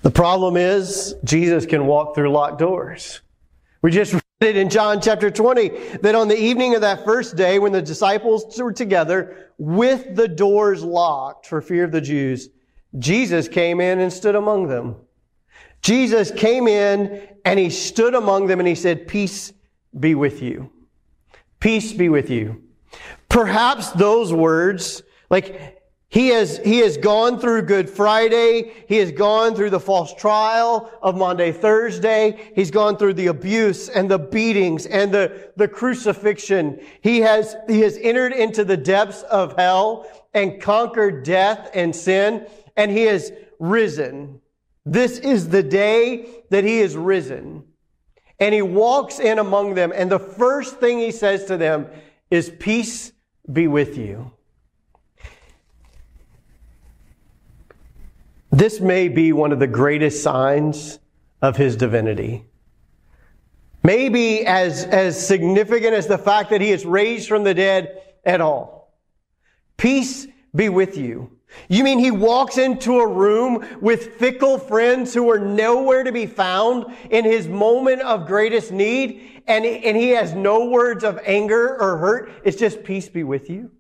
The 0.03 0.11
problem 0.11 0.57
is, 0.57 1.15
Jesus 1.25 1.65
can 1.65 1.87
walk 1.87 2.15
through 2.15 2.31
locked 2.31 2.59
doors. 2.59 3.21
We 3.83 3.91
just 3.93 4.13
read 4.15 4.23
it 4.41 4.57
in 4.57 4.69
John 4.69 5.01
chapter 5.01 5.31
20 5.31 5.69
that 6.03 6.15
on 6.15 6.29
the 6.29 6.39
evening 6.39 6.75
of 6.75 6.81
that 6.81 7.05
first 7.05 7.37
day, 7.37 7.59
when 7.59 7.73
the 7.73 7.83
disciples 7.83 8.59
were 8.59 8.73
together 8.73 9.51
with 9.59 10.17
the 10.17 10.27
doors 10.27 10.83
locked 10.83 11.47
for 11.47 11.61
fear 11.61 11.85
of 11.85 11.93
the 11.93 12.01
Jews, 12.01 12.49
Jesus 12.99 13.49
came 13.49 13.81
in 13.81 14.01
and 14.01 14.13
stood 14.13 14.35
among 14.35 14.69
them. 14.69 14.97
Jesus 15.83 16.31
came 16.31 16.69
in 16.69 17.29
and 17.45 17.59
he 17.59 17.71
stood 17.71 18.15
among 18.15 18.47
them 18.47 18.61
and 18.61 18.69
he 18.69 18.75
said, 18.75 19.09
Peace 19.09 19.53
be 19.99 20.15
with 20.15 20.41
you. 20.41 20.71
Peace 21.59 21.93
be 21.93 22.09
with 22.09 22.31
you. 22.31 22.63
Perhaps 23.29 23.91
those 23.93 24.33
words, 24.33 25.03
like 25.31 25.81
he 26.13 26.29
has, 26.29 26.59
he 26.59 26.81
has 26.81 26.99
gone 26.99 27.41
through 27.41 27.63
Good 27.63 27.89
Friday. 27.89 28.75
He 28.87 28.99
has 28.99 29.11
gone 29.11 29.55
through 29.55 29.71
the 29.71 29.81
false 29.81 30.13
trial 30.13 30.93
of 31.03 31.17
Maundy, 31.17 31.53
Thursday. 31.53 32.53
He's 32.55 32.71
gone 32.71 32.99
through 32.99 33.15
the 33.15 33.29
abuse 33.29 33.89
and 33.89 34.11
the 34.11 34.19
beatings 34.19 34.85
and 34.85 35.11
the, 35.11 35.51
the 35.57 35.67
crucifixion. 35.67 36.81
He 37.01 37.21
has, 37.21 37.57
he 37.67 37.81
has 37.81 37.97
entered 37.97 38.35
into 38.35 38.63
the 38.63 38.77
depths 38.77 39.23
of 39.23 39.57
hell 39.57 40.07
and 40.35 40.61
conquered 40.61 41.25
death 41.25 41.71
and 41.73 41.97
sin 41.97 42.47
and 42.77 42.91
he 42.91 43.05
has 43.05 43.33
risen. 43.59 44.42
This 44.85 45.19
is 45.19 45.49
the 45.49 45.63
day 45.63 46.27
that 46.51 46.65
he 46.65 46.81
is 46.81 46.97
risen. 46.97 47.65
And 48.41 48.55
he 48.55 48.63
walks 48.63 49.21
in 49.21 49.39
among 49.39 49.75
them 49.75 49.93
and 49.95 50.11
the 50.11 50.19
first 50.19 50.81
thing 50.81 50.99
he 50.99 51.13
says 51.13 51.45
to 51.45 51.57
them 51.57 51.87
is 52.31 52.51
peace 52.51 53.13
be 53.51 53.69
with 53.69 53.97
you. 53.97 54.33
This 58.51 58.81
may 58.81 59.09
be 59.09 59.33
one 59.33 59.53
of 59.53 59.61
the 59.61 59.67
greatest 59.67 60.23
signs 60.23 60.99
of 61.41 61.57
his 61.57 61.77
divinity. 61.77 62.45
Maybe 63.83 64.47
as, 64.47 64.85
as 64.85 65.27
significant 65.27 65.95
as 65.95 66.07
the 66.07 66.19
fact 66.19 66.51
that 66.51 66.61
he 66.61 66.71
is 66.71 66.85
raised 66.85 67.29
from 67.29 67.45
the 67.45 67.55
dead 67.55 68.03
at 68.25 68.41
all. 68.41 68.95
Peace 69.77 70.27
be 70.55 70.69
with 70.69 70.97
you. 70.97 71.31
You 71.69 71.85
mean 71.85 71.99
he 71.99 72.11
walks 72.11 72.59
into 72.59 73.01
a 73.01 73.07
room 73.07 73.65
with 73.81 74.17
fickle 74.17 74.59
friends 74.59 75.15
who 75.15 75.31
are 75.31 75.39
nowhere 75.39 76.05
to 76.05 76.13
be 76.13 76.27
found 76.27 76.87
in 77.11 77.25
his 77.25 77.49
moment 77.49 78.03
of 78.03 78.27
greatest 78.27 78.73
need 78.73 79.43
and, 79.47 79.65
and 79.65 79.97
he 79.97 80.11
has 80.11 80.35
no 80.35 80.67
words 80.67 81.05
of 81.05 81.19
anger 81.25 81.81
or 81.81 81.99
hurt? 81.99 82.33
It's 82.45 82.57
just 82.57 82.85
peace 82.85 83.09
be 83.09 83.25
with 83.25 83.51
you. 83.51 83.71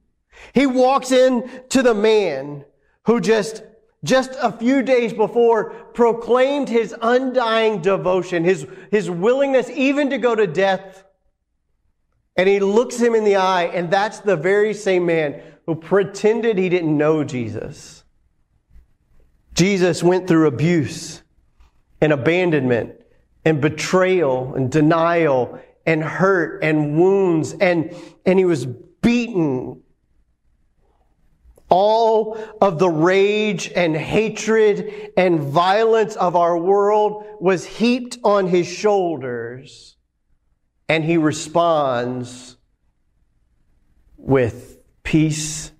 He 0.55 0.67
walks 0.67 1.13
in 1.13 1.49
to 1.71 1.83
the 1.83 1.95
man 1.95 2.65
who 3.05 3.21
just 3.21 3.63
just 4.05 4.33
a 4.41 4.51
few 4.51 4.83
days 4.83 5.13
before 5.13 5.71
proclaimed 5.95 6.69
his 6.69 6.93
undying 7.03 7.81
devotion, 7.81 8.43
his, 8.43 8.67
his 8.91 9.09
willingness 9.09 9.71
even 9.71 10.11
to 10.11 10.19
go 10.19 10.35
to 10.35 10.45
death. 10.45 11.05
And 12.37 12.49
he 12.49 12.59
looks 12.59 12.99
him 12.99 13.15
in 13.15 13.23
the 13.23 13.37
eye, 13.37 13.65
and 13.67 13.93
that's 13.93 14.19
the 14.19 14.37
very 14.37 14.75
same 14.75 15.07
man 15.07 15.41
who 15.67 15.75
pretended 15.75 16.59
he 16.59 16.69
didn't 16.69 16.97
know 16.97 17.25
Jesus. 17.25 18.05
Jesus 19.55 20.03
went 20.03 20.27
through 20.27 20.47
abuse 20.47 21.23
and 22.01 22.13
abandonment 22.13 23.01
and 23.45 23.61
betrayal 23.61 24.55
and 24.55 24.71
denial 24.71 25.61
and 25.85 26.03
hurt 26.03 26.63
and 26.63 26.97
wounds 26.97 27.53
and, 27.55 27.95
and 28.25 28.39
he 28.39 28.45
was 28.45 28.67
beaten 28.67 29.83
all 31.73 32.37
of 32.61 32.79
the 32.79 32.89
rage 32.89 33.73
and 33.75 33.97
hatred 33.97 35.11
and 35.17 35.41
violence 35.41 36.17
of 36.17 36.37
our 36.37 36.59
world 36.59 37.25
was 37.41 37.65
heaped 37.65 38.19
on 38.23 38.47
his 38.47 38.67
shoulders. 38.67 39.97
And 40.87 41.03
he 41.03 41.17
responds 41.17 42.59
with, 44.19 44.72
Peace 45.03 45.73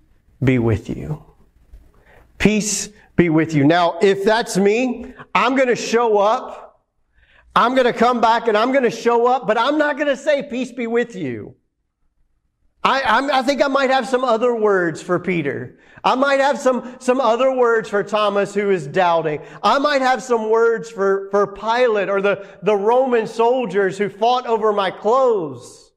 be 0.43 0.59
with 0.59 0.89
you. 0.89 1.23
Peace 2.37 2.89
be 3.15 3.29
with 3.29 3.53
you. 3.53 3.63
Now, 3.63 3.99
if 4.01 4.23
that's 4.23 4.57
me, 4.57 5.13
I'm 5.33 5.55
going 5.55 5.67
to 5.67 5.75
show 5.75 6.17
up. 6.17 6.81
I'm 7.55 7.75
going 7.75 7.85
to 7.85 7.93
come 7.93 8.19
back 8.19 8.47
and 8.47 8.57
I'm 8.57 8.71
going 8.71 8.83
to 8.83 8.91
show 8.91 9.27
up, 9.27 9.45
but 9.45 9.57
I'm 9.57 9.77
not 9.77 9.95
going 9.95 10.07
to 10.07 10.17
say, 10.17 10.43
Peace 10.43 10.71
be 10.71 10.87
with 10.87 11.15
you. 11.15 11.55
I, 12.83 13.01
I'm, 13.03 13.31
I 13.31 13.43
think 13.43 13.63
I 13.63 13.67
might 13.67 13.89
have 13.89 14.07
some 14.07 14.25
other 14.25 14.53
words 14.53 15.01
for 15.01 15.17
Peter. 15.19 15.79
I 16.03 16.15
might 16.15 16.41
have 16.41 16.59
some, 16.59 16.97
some 16.99 17.21
other 17.21 17.55
words 17.55 17.87
for 17.87 18.03
Thomas 18.03 18.53
who 18.53 18.71
is 18.71 18.87
doubting. 18.87 19.41
I 19.61 19.79
might 19.79 20.01
have 20.01 20.21
some 20.21 20.49
words 20.49 20.89
for, 20.89 21.29
for 21.31 21.47
Pilate 21.47 22.09
or 22.09 22.21
the, 22.21 22.45
the 22.61 22.75
Roman 22.75 23.25
soldiers 23.25 23.97
who 23.97 24.09
fought 24.09 24.45
over 24.47 24.73
my 24.73 24.91
clothes. 24.91 25.92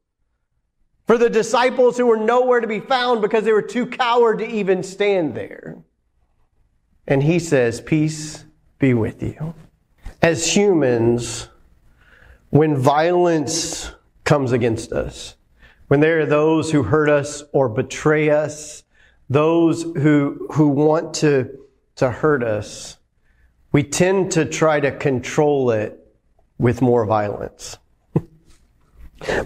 For 1.06 1.18
the 1.18 1.30
disciples 1.30 1.96
who 1.96 2.06
were 2.06 2.16
nowhere 2.16 2.60
to 2.60 2.66
be 2.66 2.80
found 2.80 3.22
because 3.22 3.44
they 3.44 3.52
were 3.52 3.62
too 3.62 3.86
coward 3.86 4.38
to 4.38 4.46
even 4.46 4.82
stand 4.82 5.34
there. 5.34 5.76
And 7.06 7.22
he 7.22 7.38
says, 7.38 7.80
peace 7.80 8.44
be 8.78 8.92
with 8.92 9.22
you. 9.22 9.54
As 10.20 10.56
humans, 10.56 11.48
when 12.50 12.76
violence 12.76 13.92
comes 14.24 14.50
against 14.50 14.92
us, 14.92 15.36
when 15.86 16.00
there 16.00 16.20
are 16.20 16.26
those 16.26 16.72
who 16.72 16.82
hurt 16.82 17.08
us 17.08 17.44
or 17.52 17.68
betray 17.68 18.30
us, 18.30 18.82
those 19.30 19.82
who, 19.82 20.48
who 20.52 20.68
want 20.68 21.14
to, 21.14 21.56
to 21.96 22.10
hurt 22.10 22.42
us, 22.42 22.98
we 23.70 23.84
tend 23.84 24.32
to 24.32 24.44
try 24.44 24.80
to 24.80 24.90
control 24.90 25.70
it 25.70 26.00
with 26.58 26.82
more 26.82 27.06
violence. 27.06 27.78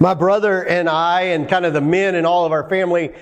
My 0.01 0.15
brother 0.15 0.65
and 0.67 0.89
I, 0.89 1.23
and 1.23 1.49
kind 1.49 1.65
of 1.65 1.73
the 1.73 1.81
men 1.81 2.15
and 2.15 2.27
all 2.27 2.45
of 2.45 2.53
our 2.53 2.69
family, 2.69 3.13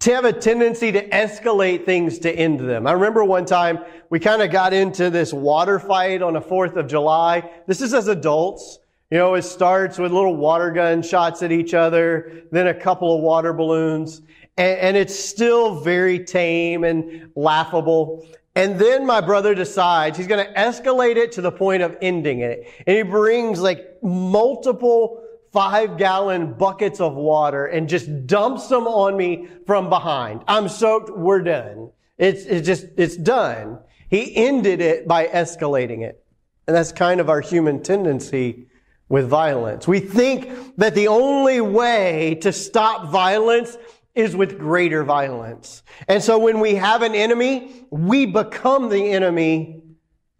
to 0.00 0.14
have 0.14 0.24
a 0.24 0.32
tendency 0.32 0.92
to 0.92 1.08
escalate 1.08 1.84
things 1.84 2.20
to 2.20 2.32
end 2.32 2.60
them. 2.60 2.86
I 2.86 2.92
remember 2.92 3.24
one 3.24 3.44
time 3.44 3.80
we 4.10 4.20
kind 4.20 4.40
of 4.42 4.52
got 4.52 4.72
into 4.72 5.10
this 5.10 5.32
water 5.32 5.80
fight 5.80 6.22
on 6.22 6.34
the 6.34 6.40
4th 6.40 6.76
of 6.76 6.86
July. 6.86 7.50
This 7.66 7.80
is 7.80 7.92
as 7.94 8.06
adults. 8.06 8.78
You 9.10 9.18
know, 9.18 9.34
it 9.34 9.42
starts 9.42 9.98
with 9.98 10.12
little 10.12 10.36
water 10.36 10.70
gun 10.70 11.02
shots 11.02 11.42
at 11.42 11.50
each 11.50 11.74
other, 11.74 12.44
then 12.52 12.68
a 12.68 12.74
couple 12.74 13.16
of 13.16 13.22
water 13.22 13.52
balloons, 13.52 14.20
and, 14.56 14.78
and 14.78 14.96
it's 14.96 15.18
still 15.18 15.80
very 15.80 16.22
tame 16.24 16.84
and 16.84 17.30
laughable. 17.34 18.26
And 18.54 18.78
then 18.78 19.06
my 19.06 19.20
brother 19.20 19.54
decides 19.54 20.18
he's 20.18 20.26
going 20.26 20.44
to 20.44 20.52
escalate 20.52 21.16
it 21.16 21.32
to 21.32 21.40
the 21.40 21.52
point 21.52 21.82
of 21.82 21.96
ending 22.02 22.40
it. 22.40 22.68
And 22.86 22.96
he 22.96 23.02
brings 23.02 23.60
like 23.60 24.02
multiple 24.02 25.24
five 25.52 25.96
gallon 25.96 26.54
buckets 26.54 27.00
of 27.00 27.14
water 27.14 27.66
and 27.66 27.88
just 27.88 28.26
dumps 28.26 28.68
them 28.68 28.86
on 28.86 29.16
me 29.16 29.48
from 29.66 29.88
behind. 29.88 30.42
I'm 30.46 30.68
soaked. 30.68 31.10
We're 31.10 31.42
done. 31.42 31.90
It's, 32.16 32.44
it's 32.44 32.66
just, 32.66 32.86
it's 32.96 33.16
done. 33.16 33.78
He 34.08 34.34
ended 34.36 34.80
it 34.80 35.06
by 35.06 35.26
escalating 35.26 36.02
it. 36.02 36.24
And 36.66 36.76
that's 36.76 36.92
kind 36.92 37.20
of 37.20 37.28
our 37.30 37.40
human 37.40 37.82
tendency 37.82 38.66
with 39.08 39.26
violence. 39.28 39.88
We 39.88 40.00
think 40.00 40.76
that 40.76 40.94
the 40.94 41.08
only 41.08 41.60
way 41.60 42.34
to 42.42 42.52
stop 42.52 43.08
violence 43.10 43.76
is 44.14 44.36
with 44.36 44.58
greater 44.58 45.04
violence. 45.04 45.82
And 46.08 46.22
so 46.22 46.38
when 46.38 46.60
we 46.60 46.74
have 46.74 47.02
an 47.02 47.14
enemy, 47.14 47.86
we 47.90 48.26
become 48.26 48.88
the 48.88 49.12
enemy 49.12 49.82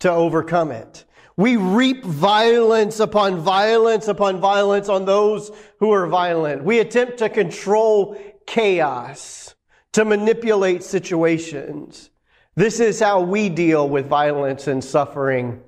to 0.01 0.11
overcome 0.11 0.71
it. 0.71 1.05
We 1.39 1.57
reap 1.57 2.05
violence 2.05 2.99
upon 2.99 3.39
violence 3.39 4.09
upon 4.09 4.41
violence 4.41 4.89
on 4.89 5.05
those 5.05 5.53
who 5.79 5.93
are 5.93 6.09
violent. 6.09 6.65
We 6.65 6.81
attempt 6.81 7.19
to 7.19 7.29
control 7.29 8.21
chaos, 8.45 9.55
to 9.93 10.05
manipulate 10.05 10.83
situations. 10.83 12.11
This 12.57 12.81
is 12.81 12.99
how 12.99 13.21
we 13.21 13.49
deal 13.51 13.89
with 13.89 14.09
violence 14.09 14.67
and 14.67 14.83
suffering 14.83 15.63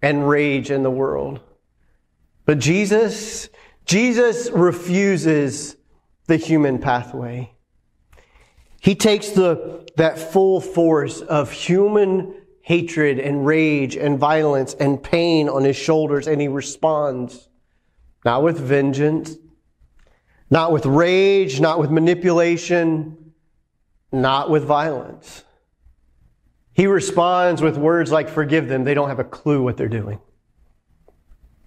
and 0.00 0.26
rage 0.26 0.70
in 0.70 0.82
the 0.82 0.90
world. 0.90 1.40
But 2.46 2.58
Jesus, 2.58 3.50
Jesus 3.84 4.48
refuses 4.48 5.76
the 6.26 6.38
human 6.38 6.78
pathway. 6.78 7.52
He 8.80 8.94
takes 8.94 9.28
the, 9.28 9.86
that 9.98 10.18
full 10.18 10.62
force 10.62 11.20
of 11.20 11.52
human 11.52 12.34
hatred 12.62 13.18
and 13.18 13.44
rage 13.44 13.96
and 13.96 14.18
violence 14.18 14.74
and 14.74 15.02
pain 15.02 15.48
on 15.48 15.64
his 15.64 15.76
shoulders 15.76 16.26
and 16.26 16.40
he 16.40 16.48
responds 16.48 17.48
not 18.24 18.42
with 18.42 18.58
vengeance, 18.58 19.36
not 20.48 20.70
with 20.70 20.86
rage, 20.86 21.60
not 21.60 21.80
with 21.80 21.90
manipulation, 21.90 23.32
not 24.12 24.48
with 24.48 24.64
violence. 24.64 25.44
He 26.72 26.86
responds 26.86 27.60
with 27.60 27.76
words 27.76 28.12
like, 28.12 28.28
forgive 28.28 28.68
them. 28.68 28.84
They 28.84 28.94
don't 28.94 29.08
have 29.08 29.18
a 29.18 29.24
clue 29.24 29.62
what 29.62 29.76
they're 29.76 29.88
doing. 29.88 30.20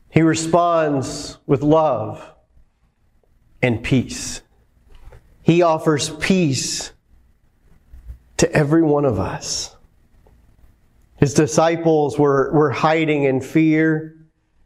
He 0.10 0.21
responds 0.21 1.38
with 1.45 1.62
love 1.62 2.25
and 3.62 3.84
peace. 3.84 4.41
He 5.41 5.62
offers 5.62 6.10
peace 6.10 6.91
to 8.38 8.51
every 8.51 8.81
one 8.81 9.05
of 9.05 9.19
us. 9.19 9.74
His 11.17 11.34
disciples 11.34 12.19
were, 12.19 12.51
were 12.51 12.71
hiding 12.71 13.23
in 13.23 13.41
fear. 13.41 14.15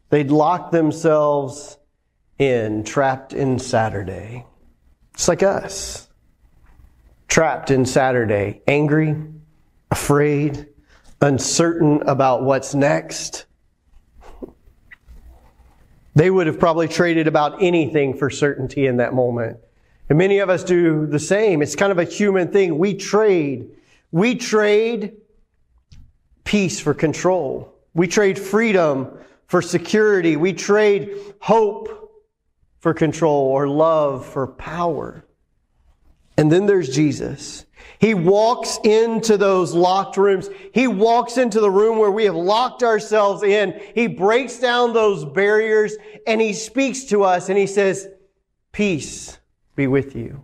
They'd 0.10 0.32
locked 0.32 0.72
themselves 0.72 1.78
in, 2.40 2.84
trapped 2.84 3.34
in 3.34 3.60
Saturday. 3.60 4.46
It's 5.14 5.28
like 5.28 5.44
us. 5.44 6.08
Trapped 7.28 7.70
in 7.70 7.86
Saturday, 7.86 8.62
angry, 8.68 9.16
afraid, 9.92 10.68
uncertain 11.22 12.02
about 12.08 12.44
what's 12.44 12.74
next. 12.74 13.46
They 16.16 16.32
would 16.32 16.48
have 16.48 16.60
probably 16.60 16.88
traded 16.88 17.28
about 17.28 17.62
anything 17.62 18.18
for 18.18 18.32
certainty 18.32 18.88
in 18.88 18.98
that 18.98 19.14
moment. 19.14 19.60
And 20.10 20.18
many 20.18 20.40
of 20.40 20.50
us 20.50 20.64
do 20.64 21.06
the 21.06 21.20
same. 21.20 21.62
It's 21.62 21.76
kind 21.76 21.92
of 21.92 22.00
a 22.00 22.04
human 22.04 22.52
thing. 22.52 22.80
We 22.80 22.96
trade. 22.96 23.70
We 24.12 24.36
trade 24.36 25.14
peace 26.50 26.80
for 26.80 26.96
control. 26.96 27.76
We 27.94 28.08
trade 28.08 28.40
freedom 28.40 29.20
for 29.46 29.62
security. 29.62 30.36
We 30.36 30.52
trade 30.52 31.16
hope 31.40 32.12
for 32.80 32.92
control 32.92 33.50
or 33.50 33.68
love 33.68 34.26
for 34.26 34.48
power. 34.48 35.24
And 36.38 36.52
then 36.52 36.66
there's 36.66 36.90
Jesus. 36.90 37.68
He 38.00 38.16
walks 38.16 38.80
into 38.84 39.38
those 39.38 39.76
locked 39.76 40.18
rooms. 40.18 40.50
He 40.74 40.88
walks 40.88 41.38
into 41.38 41.60
the 41.60 41.70
room 41.70 42.00
where 42.00 42.10
we 42.10 42.24
have 42.24 42.36
locked 42.36 42.82
ourselves 42.82 43.44
in. 43.44 43.80
He 43.94 44.08
breaks 44.08 44.58
down 44.58 44.92
those 44.92 45.26
barriers 45.26 45.98
and 46.26 46.42
he 46.42 46.54
speaks 46.54 47.04
to 47.06 47.22
us 47.22 47.50
and 47.50 47.60
he 47.60 47.68
says, 47.68 48.08
peace 48.72 49.38
be 49.76 49.86
with 49.86 50.16
you. 50.16 50.44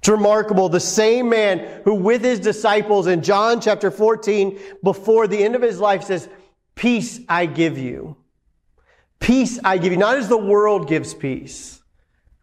It's 0.00 0.08
remarkable. 0.08 0.70
The 0.70 0.80
same 0.80 1.28
man 1.28 1.82
who 1.84 1.94
with 1.94 2.24
his 2.24 2.40
disciples 2.40 3.06
in 3.06 3.22
John 3.22 3.60
chapter 3.60 3.90
14 3.90 4.58
before 4.82 5.28
the 5.28 5.44
end 5.44 5.54
of 5.54 5.60
his 5.60 5.78
life 5.78 6.04
says, 6.04 6.26
peace 6.74 7.20
I 7.28 7.44
give 7.44 7.76
you. 7.76 8.16
Peace 9.18 9.60
I 9.62 9.76
give 9.76 9.92
you. 9.92 9.98
Not 9.98 10.16
as 10.16 10.30
the 10.30 10.38
world 10.38 10.88
gives 10.88 11.12
peace. 11.12 11.82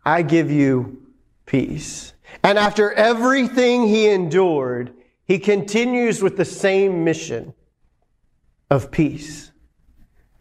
I 0.06 0.22
give 0.22 0.52
you 0.52 1.02
peace. 1.48 2.14
And 2.44 2.60
after 2.60 2.94
everything 2.94 3.88
he 3.88 4.08
endured, 4.08 4.94
he 5.26 5.40
continues 5.40 6.22
with 6.22 6.38
the 6.38 6.46
same 6.46 7.04
mission 7.04 7.56
of 8.70 8.92
peace. 8.92 9.52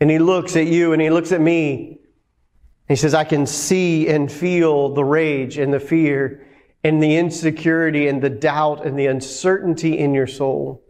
And 0.01 0.11
he 0.11 0.19
looks 0.19 0.55
at 0.55 0.67
you 0.67 0.93
and 0.93 1.01
he 1.01 1.09
looks 1.09 1.33
at 1.33 1.41
me. 1.41 2.01
He 2.89 2.97
says, 2.97 3.15
I 3.15 3.25
can 3.25 3.47
see 3.47 4.07
and 4.07 4.31
feel 4.31 4.91
the 4.91 5.03
rage 5.03 5.57
and 5.57 5.73
the 5.73 5.81
fear 5.81 6.46
and 6.87 7.03
the 7.03 7.17
insecurity 7.17 8.07
and 8.07 8.23
the 8.23 8.31
doubt 8.31 8.87
and 8.87 8.99
the 8.99 9.07
uncertainty 9.07 9.99
in 9.99 10.15
your 10.15 10.27
soul. 10.27 10.83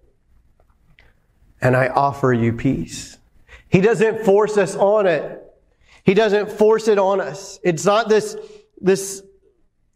And 1.60 1.74
I 1.74 1.88
offer 1.88 2.32
you 2.32 2.52
peace. 2.52 3.16
He 3.68 3.80
doesn't 3.80 4.24
force 4.24 4.58
us 4.58 4.76
on 4.76 5.06
it. 5.06 5.42
He 6.04 6.12
doesn't 6.12 6.52
force 6.52 6.86
it 6.86 6.98
on 6.98 7.20
us. 7.20 7.58
It's 7.62 7.84
not 7.84 8.08
this, 8.08 8.36
this 8.80 9.22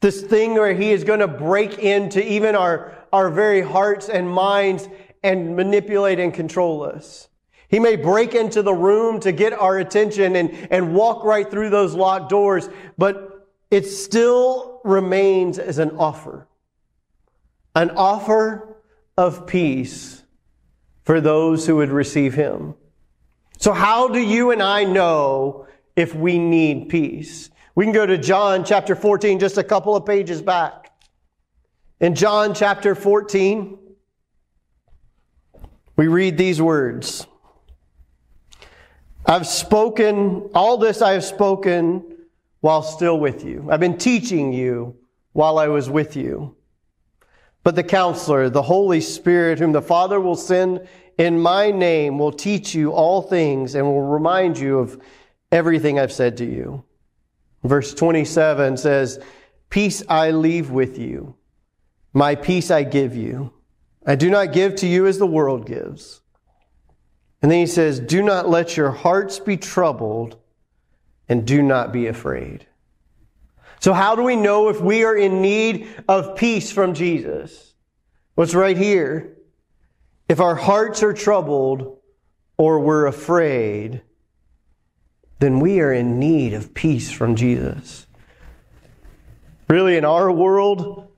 this 0.00 0.22
thing 0.22 0.54
where 0.54 0.72
he 0.74 0.90
is 0.90 1.04
going 1.04 1.20
to 1.20 1.28
break 1.28 1.78
into 1.78 2.26
even 2.26 2.56
our, 2.56 2.96
our 3.12 3.30
very 3.30 3.60
hearts 3.60 4.08
and 4.08 4.28
minds 4.28 4.88
and 5.22 5.54
manipulate 5.54 6.18
and 6.18 6.32
control 6.32 6.82
us. 6.82 7.28
He 7.68 7.78
may 7.78 7.96
break 7.96 8.34
into 8.34 8.62
the 8.62 8.72
room 8.72 9.20
to 9.20 9.30
get 9.30 9.52
our 9.52 9.78
attention 9.78 10.36
and, 10.36 10.50
and 10.70 10.94
walk 10.94 11.22
right 11.22 11.48
through 11.48 11.70
those 11.70 11.94
locked 11.94 12.30
doors, 12.30 12.68
but 12.96 13.29
it 13.70 13.86
still 13.86 14.80
remains 14.84 15.58
as 15.58 15.78
an 15.78 15.96
offer. 15.96 16.48
An 17.74 17.90
offer 17.90 18.76
of 19.16 19.46
peace 19.46 20.22
for 21.04 21.20
those 21.20 21.66
who 21.66 21.76
would 21.76 21.90
receive 21.90 22.34
him. 22.34 22.74
So 23.58 23.72
how 23.72 24.08
do 24.08 24.18
you 24.18 24.50
and 24.50 24.62
I 24.62 24.84
know 24.84 25.66
if 25.94 26.14
we 26.14 26.38
need 26.38 26.88
peace? 26.88 27.50
We 27.74 27.84
can 27.84 27.92
go 27.92 28.06
to 28.06 28.18
John 28.18 28.64
chapter 28.64 28.96
14, 28.96 29.38
just 29.38 29.58
a 29.58 29.64
couple 29.64 29.94
of 29.94 30.04
pages 30.04 30.42
back. 30.42 30.92
In 32.00 32.14
John 32.14 32.54
chapter 32.54 32.94
14, 32.94 33.78
we 35.96 36.08
read 36.08 36.36
these 36.38 36.60
words. 36.60 37.26
I've 39.26 39.46
spoken, 39.46 40.50
all 40.54 40.78
this 40.78 41.02
I 41.02 41.12
have 41.12 41.24
spoken 41.24 42.19
while 42.60 42.82
still 42.82 43.18
with 43.18 43.44
you. 43.44 43.68
I've 43.70 43.80
been 43.80 43.98
teaching 43.98 44.52
you 44.52 44.96
while 45.32 45.58
I 45.58 45.68
was 45.68 45.88
with 45.88 46.16
you. 46.16 46.56
But 47.62 47.74
the 47.74 47.84
counselor, 47.84 48.48
the 48.48 48.62
Holy 48.62 49.00
Spirit, 49.00 49.58
whom 49.58 49.72
the 49.72 49.82
Father 49.82 50.20
will 50.20 50.36
send 50.36 50.88
in 51.18 51.38
my 51.38 51.70
name, 51.70 52.18
will 52.18 52.32
teach 52.32 52.74
you 52.74 52.92
all 52.92 53.22
things 53.22 53.74
and 53.74 53.86
will 53.86 54.02
remind 54.02 54.58
you 54.58 54.78
of 54.78 55.00
everything 55.52 55.98
I've 55.98 56.12
said 56.12 56.36
to 56.38 56.44
you. 56.44 56.84
Verse 57.62 57.92
27 57.94 58.76
says, 58.78 59.20
Peace 59.68 60.02
I 60.08 60.30
leave 60.30 60.70
with 60.70 60.98
you. 60.98 61.36
My 62.12 62.34
peace 62.34 62.70
I 62.70 62.82
give 62.82 63.14
you. 63.14 63.52
I 64.06 64.16
do 64.16 64.30
not 64.30 64.52
give 64.52 64.74
to 64.76 64.86
you 64.86 65.06
as 65.06 65.18
the 65.18 65.26
world 65.26 65.66
gives. 65.66 66.22
And 67.42 67.50
then 67.50 67.60
he 67.60 67.66
says, 67.66 68.00
Do 68.00 68.22
not 68.22 68.48
let 68.48 68.76
your 68.76 68.90
hearts 68.90 69.38
be 69.38 69.56
troubled 69.56 70.39
and 71.30 71.46
do 71.46 71.62
not 71.62 71.92
be 71.92 72.08
afraid. 72.08 72.66
So 73.78 73.94
how 73.94 74.14
do 74.14 74.22
we 74.22 74.36
know 74.36 74.68
if 74.68 74.80
we 74.80 75.04
are 75.04 75.16
in 75.16 75.40
need 75.40 75.88
of 76.06 76.36
peace 76.36 76.70
from 76.70 76.92
Jesus? 76.92 77.72
What's 78.34 78.54
right 78.54 78.76
here? 78.76 79.38
If 80.28 80.40
our 80.40 80.56
hearts 80.56 81.02
are 81.02 81.14
troubled 81.14 81.98
or 82.58 82.80
we're 82.80 83.06
afraid, 83.06 84.02
then 85.38 85.60
we 85.60 85.80
are 85.80 85.92
in 85.92 86.18
need 86.18 86.52
of 86.52 86.74
peace 86.74 87.10
from 87.10 87.36
Jesus. 87.36 88.06
Really, 89.68 89.96
in 89.96 90.04
our 90.04 90.30
world, 90.32 91.09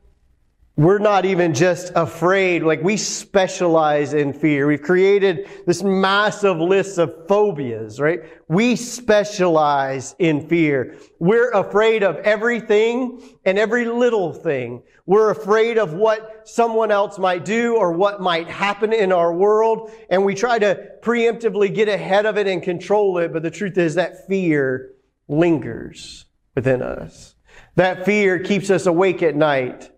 we're 0.83 0.99
not 0.99 1.25
even 1.25 1.55
just 1.55 1.92
afraid, 1.95 2.62
like 2.62 2.83
we 2.83 2.97
specialize 2.97 4.14
in 4.14 4.33
fear. 4.33 4.66
We've 4.66 4.83
created 4.83 5.49
this 5.64 5.83
massive 5.83 6.59
list 6.59 6.99
of 6.99 7.29
phobias, 7.29 8.01
right? 8.01 8.21
We 8.49 8.75
specialize 8.75 10.16
in 10.18 10.49
fear. 10.49 10.97
We're 11.21 11.51
afraid 11.51 12.03
of 12.03 12.16
everything 12.16 13.23
and 13.45 13.59
every 13.59 13.85
little 13.85 14.33
thing. 14.33 14.83
We're 15.07 15.31
afraid 15.31 15.79
of 15.79 15.92
what 15.92 16.49
someone 16.49 16.90
else 16.90 17.18
might 17.18 17.45
do 17.45 17.77
or 17.77 17.92
what 17.92 18.21
might 18.21 18.49
happen 18.49 18.92
in 18.92 19.12
our 19.12 19.33
world. 19.33 19.90
And 20.11 20.25
we 20.25 20.35
try 20.35 20.59
to 20.59 20.88
preemptively 21.03 21.73
get 21.73 21.88
ahead 21.88 22.27
of 22.27 22.37
it 22.38 22.47
and 22.49 22.62
control 22.62 23.18
it. 23.18 23.33
But 23.33 23.42
the 23.42 23.51
truth 23.51 23.79
is 23.79 23.95
that 23.95 24.27
fear 24.27 24.95
lingers. 25.29 26.27
within 26.55 26.83
us. 26.83 27.35
That 27.77 28.05
fear 28.05 28.38
keeps 28.38 28.71
us 28.71 28.87
awake 28.87 29.23
at 29.23 29.35
night. 29.37 29.91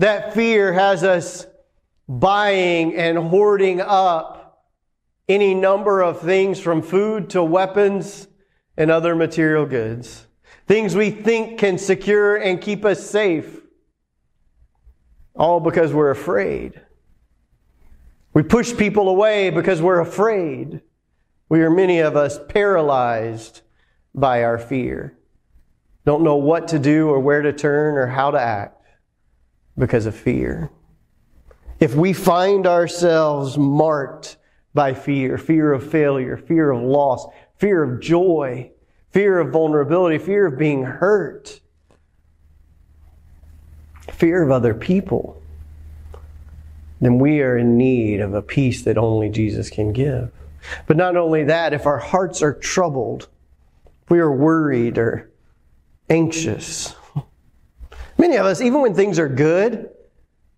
That 0.00 0.32
fear 0.32 0.72
has 0.72 1.04
us 1.04 1.44
buying 2.08 2.96
and 2.96 3.18
hoarding 3.18 3.82
up 3.82 4.64
any 5.28 5.54
number 5.54 6.00
of 6.00 6.22
things 6.22 6.58
from 6.58 6.80
food 6.80 7.28
to 7.30 7.44
weapons 7.44 8.26
and 8.78 8.90
other 8.90 9.14
material 9.14 9.66
goods. 9.66 10.26
Things 10.66 10.96
we 10.96 11.10
think 11.10 11.58
can 11.58 11.76
secure 11.76 12.36
and 12.36 12.62
keep 12.62 12.86
us 12.86 13.10
safe. 13.10 13.60
All 15.34 15.60
because 15.60 15.92
we're 15.92 16.10
afraid. 16.10 16.80
We 18.32 18.42
push 18.42 18.74
people 18.74 19.10
away 19.10 19.50
because 19.50 19.82
we're 19.82 20.00
afraid. 20.00 20.80
We 21.50 21.60
are 21.60 21.70
many 21.70 21.98
of 21.98 22.16
us 22.16 22.38
paralyzed 22.48 23.60
by 24.14 24.44
our 24.44 24.56
fear. 24.56 25.18
Don't 26.06 26.22
know 26.22 26.36
what 26.36 26.68
to 26.68 26.78
do 26.78 27.10
or 27.10 27.20
where 27.20 27.42
to 27.42 27.52
turn 27.52 27.98
or 27.98 28.06
how 28.06 28.30
to 28.30 28.40
act 28.40 28.79
because 29.78 30.06
of 30.06 30.14
fear. 30.14 30.70
If 31.78 31.94
we 31.94 32.12
find 32.12 32.66
ourselves 32.66 33.56
marked 33.56 34.36
by 34.74 34.94
fear, 34.94 35.38
fear 35.38 35.72
of 35.72 35.90
failure, 35.90 36.36
fear 36.36 36.70
of 36.70 36.82
loss, 36.82 37.26
fear 37.56 37.82
of 37.82 38.00
joy, 38.00 38.70
fear 39.10 39.38
of 39.38 39.52
vulnerability, 39.52 40.18
fear 40.18 40.46
of 40.46 40.58
being 40.58 40.82
hurt, 40.82 41.60
fear 44.12 44.42
of 44.42 44.50
other 44.50 44.74
people, 44.74 45.42
then 47.00 47.18
we 47.18 47.40
are 47.40 47.56
in 47.56 47.78
need 47.78 48.20
of 48.20 48.34
a 48.34 48.42
peace 48.42 48.82
that 48.82 48.98
only 48.98 49.30
Jesus 49.30 49.70
can 49.70 49.92
give. 49.92 50.30
But 50.86 50.98
not 50.98 51.16
only 51.16 51.44
that, 51.44 51.72
if 51.72 51.86
our 51.86 51.98
hearts 51.98 52.42
are 52.42 52.52
troubled, 52.52 53.28
we 54.10 54.18
are 54.18 54.30
worried 54.30 54.98
or 54.98 55.30
anxious. 56.10 56.94
Many 58.20 58.36
of 58.36 58.44
us, 58.44 58.60
even 58.60 58.82
when 58.82 58.92
things 58.92 59.18
are 59.18 59.30
good, 59.30 59.88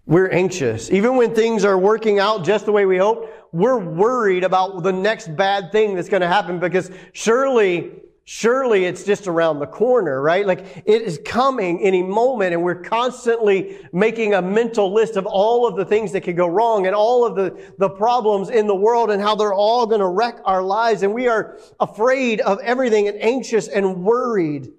we're 0.04 0.28
anxious. 0.30 0.90
Even 0.90 1.14
when 1.14 1.32
things 1.32 1.64
are 1.64 1.78
working 1.78 2.18
out 2.18 2.44
just 2.44 2.66
the 2.66 2.72
way 2.72 2.86
we 2.86 2.98
hope, 2.98 3.32
we're 3.52 3.78
worried 3.78 4.42
about 4.42 4.82
the 4.82 4.92
next 4.92 5.36
bad 5.36 5.70
thing 5.70 5.94
that's 5.94 6.08
going 6.08 6.22
to 6.22 6.26
happen 6.26 6.58
because 6.58 6.90
surely 7.12 7.92
surely 8.24 8.84
it's 8.84 9.04
just 9.04 9.28
around 9.28 9.60
the 9.60 9.66
corner, 9.66 10.20
right? 10.20 10.44
Like 10.44 10.82
it 10.86 11.02
is 11.02 11.20
coming 11.24 11.80
any 11.82 12.02
moment 12.02 12.52
and 12.52 12.64
we're 12.64 12.82
constantly 12.82 13.78
making 13.92 14.34
a 14.34 14.42
mental 14.42 14.92
list 14.92 15.16
of 15.16 15.26
all 15.26 15.64
of 15.64 15.76
the 15.76 15.84
things 15.84 16.10
that 16.12 16.22
could 16.22 16.36
go 16.36 16.48
wrong 16.48 16.86
and 16.86 16.96
all 16.96 17.24
of 17.24 17.36
the, 17.36 17.74
the 17.78 17.90
problems 17.90 18.50
in 18.50 18.66
the 18.66 18.74
world 18.74 19.12
and 19.12 19.22
how 19.22 19.36
they're 19.36 19.54
all 19.54 19.86
going 19.86 20.00
to 20.00 20.08
wreck 20.08 20.40
our 20.44 20.62
lives. 20.62 21.04
And 21.04 21.14
we 21.14 21.28
are 21.28 21.58
afraid 21.78 22.40
of 22.40 22.58
everything 22.60 23.06
and 23.06 23.20
anxious 23.22 23.68
and 23.68 24.02
worried. 24.04 24.72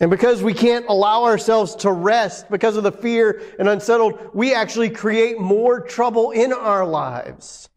And 0.00 0.10
because 0.10 0.42
we 0.42 0.54
can't 0.54 0.86
allow 0.88 1.24
ourselves 1.24 1.74
to 1.76 1.90
rest 1.90 2.48
because 2.50 2.76
of 2.76 2.84
the 2.84 2.92
fear 2.92 3.42
and 3.58 3.68
unsettled, 3.68 4.30
we 4.32 4.54
actually 4.54 4.90
create 4.90 5.40
more 5.40 5.80
trouble 5.80 6.30
in 6.30 6.52
our 6.52 6.86
lives. 6.86 7.68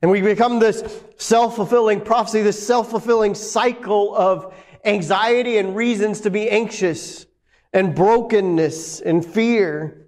And 0.00 0.10
we 0.10 0.22
become 0.22 0.58
this 0.58 0.82
self-fulfilling 1.18 2.02
prophecy, 2.02 2.42
this 2.42 2.66
self-fulfilling 2.66 3.34
cycle 3.34 4.14
of 4.14 4.54
anxiety 4.84 5.58
and 5.58 5.76
reasons 5.76 6.22
to 6.22 6.30
be 6.30 6.48
anxious 6.48 7.26
and 7.72 7.94
brokenness 7.94 9.00
and 9.00 9.24
fear. 9.24 10.06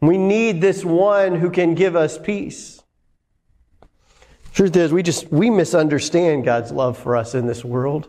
We 0.00 0.16
need 0.16 0.60
this 0.60 0.84
one 0.84 1.34
who 1.34 1.50
can 1.50 1.74
give 1.74 1.96
us 1.96 2.16
peace. 2.16 2.82
Truth 4.54 4.76
is, 4.76 4.92
we 4.92 5.02
just, 5.02 5.30
we 5.32 5.50
misunderstand 5.50 6.44
God's 6.44 6.70
love 6.70 6.96
for 6.96 7.16
us 7.16 7.34
in 7.34 7.46
this 7.46 7.64
world. 7.64 8.08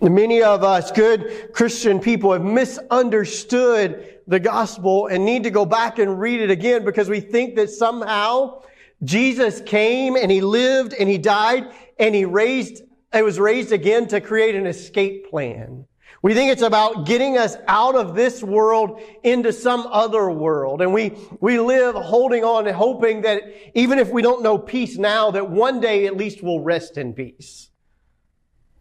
Many 0.00 0.42
of 0.42 0.62
us 0.62 0.92
good 0.92 1.52
Christian 1.52 1.98
people 1.98 2.32
have 2.32 2.44
misunderstood 2.44 4.20
the 4.28 4.38
gospel 4.38 5.08
and 5.08 5.24
need 5.24 5.42
to 5.42 5.50
go 5.50 5.64
back 5.64 5.98
and 5.98 6.20
read 6.20 6.40
it 6.40 6.50
again 6.50 6.84
because 6.84 7.08
we 7.08 7.20
think 7.20 7.56
that 7.56 7.70
somehow 7.70 8.62
Jesus 9.02 9.60
came 9.60 10.16
and 10.16 10.30
he 10.30 10.40
lived 10.40 10.94
and 10.94 11.08
he 11.08 11.18
died 11.18 11.72
and 11.98 12.14
he 12.14 12.24
raised, 12.24 12.82
it 13.12 13.24
was 13.24 13.40
raised 13.40 13.72
again 13.72 14.06
to 14.08 14.20
create 14.20 14.54
an 14.54 14.66
escape 14.66 15.30
plan. 15.30 15.84
We 16.20 16.34
think 16.34 16.52
it's 16.52 16.62
about 16.62 17.06
getting 17.06 17.38
us 17.38 17.56
out 17.68 17.94
of 17.94 18.14
this 18.14 18.42
world 18.42 19.00
into 19.22 19.52
some 19.52 19.86
other 19.90 20.30
world. 20.30 20.82
And 20.82 20.92
we, 20.92 21.16
we 21.40 21.60
live 21.60 21.94
holding 21.94 22.44
on 22.44 22.66
and 22.66 22.76
hoping 22.76 23.22
that 23.22 23.42
even 23.74 23.98
if 23.98 24.10
we 24.10 24.20
don't 24.20 24.42
know 24.42 24.58
peace 24.58 24.98
now, 24.98 25.30
that 25.30 25.48
one 25.48 25.80
day 25.80 26.06
at 26.06 26.16
least 26.16 26.42
we'll 26.42 26.60
rest 26.60 26.98
in 26.98 27.12
peace. 27.12 27.70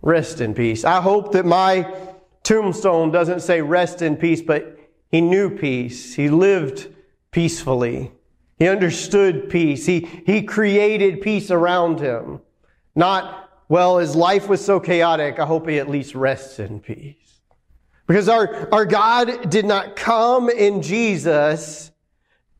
Rest 0.01 0.41
in 0.41 0.53
peace. 0.53 0.86
I 0.86 1.01
hope 1.01 1.31
that 1.33 1.45
my 1.45 1.91
tombstone 2.43 3.12
doesn't 3.12 3.41
say 3.41 3.62
rest 3.62 4.01
in 4.01 4.15
peace, 4.15 4.41
but 4.41 4.77
he 5.10 5.21
knew 5.21 5.49
peace. 5.57 6.13
He 6.13 6.29
lived 6.29 6.88
peacefully. 7.31 8.12
He 8.57 8.67
understood 8.67 9.49
peace. 9.49 9.86
He, 9.86 10.07
he 10.25 10.41
created 10.43 11.21
peace 11.21 11.51
around 11.51 11.99
him. 11.99 12.41
Not, 12.95 13.49
well, 13.69 13.97
his 13.97 14.15
life 14.15 14.47
was 14.47 14.63
so 14.63 14.79
chaotic, 14.79 15.39
I 15.39 15.45
hope 15.45 15.67
he 15.67 15.77
at 15.79 15.89
least 15.89 16.15
rests 16.15 16.60
in 16.60 16.79
peace. 16.79 17.41
Because 18.07 18.29
our, 18.29 18.67
our 18.73 18.86
God 18.86 19.49
did 19.49 19.65
not 19.65 19.95
come 19.95 20.49
in 20.49 20.81
Jesus 20.81 21.91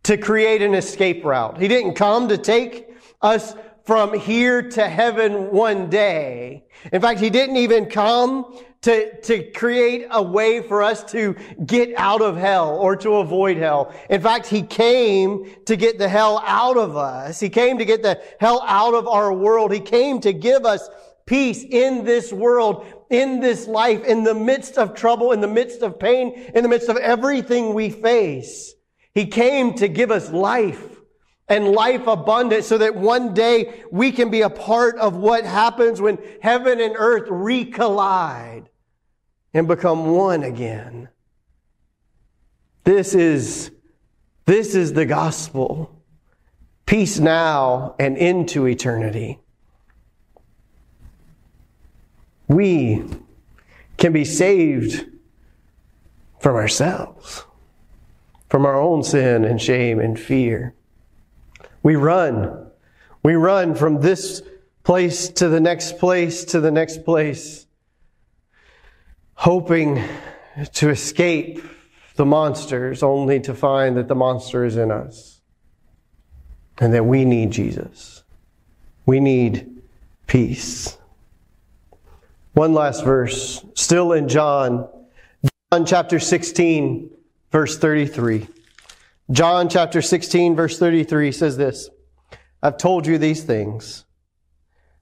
to 0.04 0.18
create 0.18 0.62
an 0.62 0.74
escape 0.74 1.24
route. 1.24 1.58
He 1.58 1.68
didn't 1.68 1.96
come 1.96 2.28
to 2.28 2.38
take 2.38 2.90
us 3.22 3.56
from 3.88 4.20
here 4.20 4.62
to 4.62 4.86
heaven 4.86 5.50
one 5.50 5.90
day. 5.90 6.66
In 6.92 7.02
fact, 7.02 7.22
He 7.22 7.30
didn't 7.30 7.56
even 7.56 7.86
come 7.86 8.60
to, 8.82 9.20
to 9.22 9.50
create 9.52 10.08
a 10.12 10.22
way 10.22 10.62
for 10.62 10.84
us 10.84 11.06
to 11.12 11.38
get 11.66 11.94
out 11.96 12.22
of 12.22 12.36
hell 12.36 12.78
or 12.78 12.98
to 12.98 13.16
avoid 13.16 13.56
hell. 13.56 13.96
In 14.10 14.20
fact, 14.20 14.46
He 14.46 14.62
came 14.62 15.50
to 15.66 15.78
get 15.78 15.98
the 15.98 16.10
hell 16.10 16.44
out 16.46 16.76
of 16.76 16.98
us. 16.98 17.40
He 17.40 17.48
came 17.48 17.78
to 17.78 17.86
get 17.86 18.04
the 18.04 18.22
hell 18.42 18.62
out 18.68 18.94
of 18.94 19.08
our 19.08 19.32
world. 19.32 19.72
He 19.72 19.80
came 19.80 20.20
to 20.20 20.34
give 20.34 20.66
us 20.66 20.90
peace 21.26 21.64
in 21.64 22.04
this 22.04 22.34
world, 22.34 22.86
in 23.10 23.40
this 23.40 23.68
life, 23.68 24.04
in 24.04 24.26
the 24.26 24.36
midst 24.36 24.78
of 24.78 24.96
trouble, 24.96 25.32
in 25.32 25.40
the 25.40 25.48
midst 25.48 25.82
of 25.82 25.98
pain, 25.98 26.34
in 26.54 26.62
the 26.62 26.70
midst 26.70 26.90
of 26.90 26.98
everything 26.98 27.74
we 27.74 27.90
face. 27.90 28.74
He 29.14 29.28
came 29.28 29.76
to 29.76 29.88
give 29.88 30.12
us 30.12 30.30
life 30.30 30.97
and 31.50 31.70
life 31.70 32.08
abundant 32.08 32.66
so 32.66 32.78
that 32.78 32.96
one 32.96 33.34
day 33.34 33.84
we 33.92 34.12
can 34.12 34.30
be 34.30 34.42
a 34.42 34.50
part 34.50 34.98
of 34.98 35.16
what 35.16 35.46
happens 35.46 36.02
when 36.02 36.18
heaven 36.42 36.82
and 36.82 36.96
earth 36.98 37.30
recollide 37.30 38.66
and 39.54 39.68
become 39.68 40.12
one 40.12 40.44
again. 40.44 41.10
This 42.84 43.16
is, 43.16 43.72
this 44.46 44.76
is 44.76 44.94
the 44.94 45.06
gospel. 45.06 45.94
Peace 46.86 47.20
now 47.20 47.96
and 48.00 48.18
into 48.18 48.66
eternity. 48.66 49.40
We 52.48 53.04
can 53.98 54.14
be 54.14 54.24
saved 54.24 55.06
from 56.40 56.56
ourselves, 56.56 57.44
from 58.50 58.66
our 58.66 58.80
own 58.80 59.04
sin 59.04 59.44
and 59.44 59.62
shame 59.62 60.00
and 60.00 60.18
fear. 60.18 60.74
We 61.88 61.96
run. 61.96 62.70
We 63.24 63.36
run 63.36 63.74
from 63.74 64.02
this 64.02 64.42
place 64.84 65.30
to 65.30 65.48
the 65.48 65.62
next 65.62 66.00
place 66.00 66.44
to 66.44 66.60
the 66.60 66.70
next 66.70 67.06
place, 67.06 67.66
hoping 69.36 70.04
to 70.74 70.90
escape 70.90 71.64
the 72.18 72.26
monsters, 72.26 73.04
only 73.04 73.40
to 73.40 73.54
find 73.54 73.96
that 73.96 74.10
the 74.10 74.16
monster 74.16 74.66
is 74.66 74.76
in 74.76 74.92
us 74.92 75.40
and 76.78 76.94
that 76.94 77.06
we 77.06 77.24
need 77.24 77.52
Jesus. 77.52 78.26
We 79.06 79.22
need 79.22 79.82
peace. 80.28 80.98
One 82.52 82.74
last 82.74 83.06
verse, 83.06 83.64
still 83.76 84.12
in 84.12 84.28
John, 84.28 84.90
John 85.72 85.86
chapter 85.86 86.20
16, 86.20 87.12
verse 87.50 87.78
33. 87.78 88.46
John 89.30 89.68
chapter 89.68 90.02
16, 90.02 90.56
verse 90.56 90.80
33 90.80 91.32
says 91.32 91.58
this 91.58 91.90
I've 92.64 92.78
told 92.78 93.06
you 93.06 93.18
these 93.18 93.44
things 93.44 94.06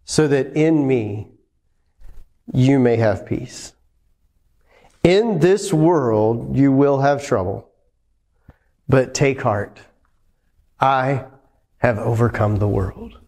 so 0.04 0.28
that 0.28 0.56
in 0.56 0.88
me 0.88 1.28
you 2.54 2.80
may 2.80 2.96
have 2.98 3.26
peace. 3.26 3.74
In 5.04 5.40
this 5.40 5.72
world 5.72 6.56
you 6.56 6.72
will 6.72 7.02
have 7.02 7.26
trouble, 7.26 7.70
but 8.90 9.14
take 9.14 9.42
heart. 9.42 9.80
I 10.80 11.26
have 11.78 12.00
overcome 12.00 12.58
the 12.58 12.68
world. 12.68 13.20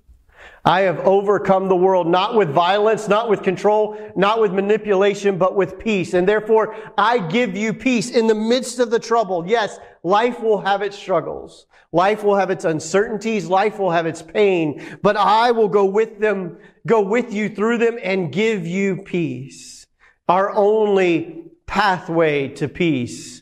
I 0.68 0.82
have 0.82 1.00
overcome 1.00 1.70
the 1.70 1.78
world, 1.78 2.08
not 2.08 2.36
with 2.36 2.50
violence, 2.50 3.08
not 3.08 3.30
with 3.30 3.42
control, 3.42 3.98
not 4.18 4.42
with 4.42 4.52
manipulation, 4.52 5.38
but 5.38 5.56
with 5.56 5.80
peace. 5.80 6.14
And 6.14 6.28
therefore, 6.28 6.76
I 6.98 7.20
give 7.20 7.56
you 7.56 7.74
peace 7.74 8.10
in 8.10 8.28
the 8.28 8.36
midst 8.36 8.80
of 8.80 8.92
the 8.92 9.00
trouble. 9.00 9.48
Yes, 9.48 9.80
life 10.04 10.42
will 10.42 10.60
have 10.60 10.82
its 10.82 10.98
struggles. 10.98 11.68
Life 11.94 12.22
will 12.22 12.36
have 12.36 12.50
its 12.50 12.66
uncertainties. 12.66 13.48
Life 13.48 13.80
will 13.80 13.92
have 13.92 14.06
its 14.06 14.22
pain, 14.22 15.00
but 15.02 15.16
I 15.16 15.52
will 15.52 15.70
go 15.70 15.86
with 15.86 16.20
them, 16.20 16.58
go 16.86 17.00
with 17.00 17.32
you 17.32 17.48
through 17.48 17.78
them 17.78 17.98
and 18.04 18.30
give 18.30 18.68
you 18.68 19.04
peace. 19.04 19.88
Our 20.28 20.52
only 20.54 21.46
pathway 21.66 22.50
to 22.56 22.68
peace 22.68 23.42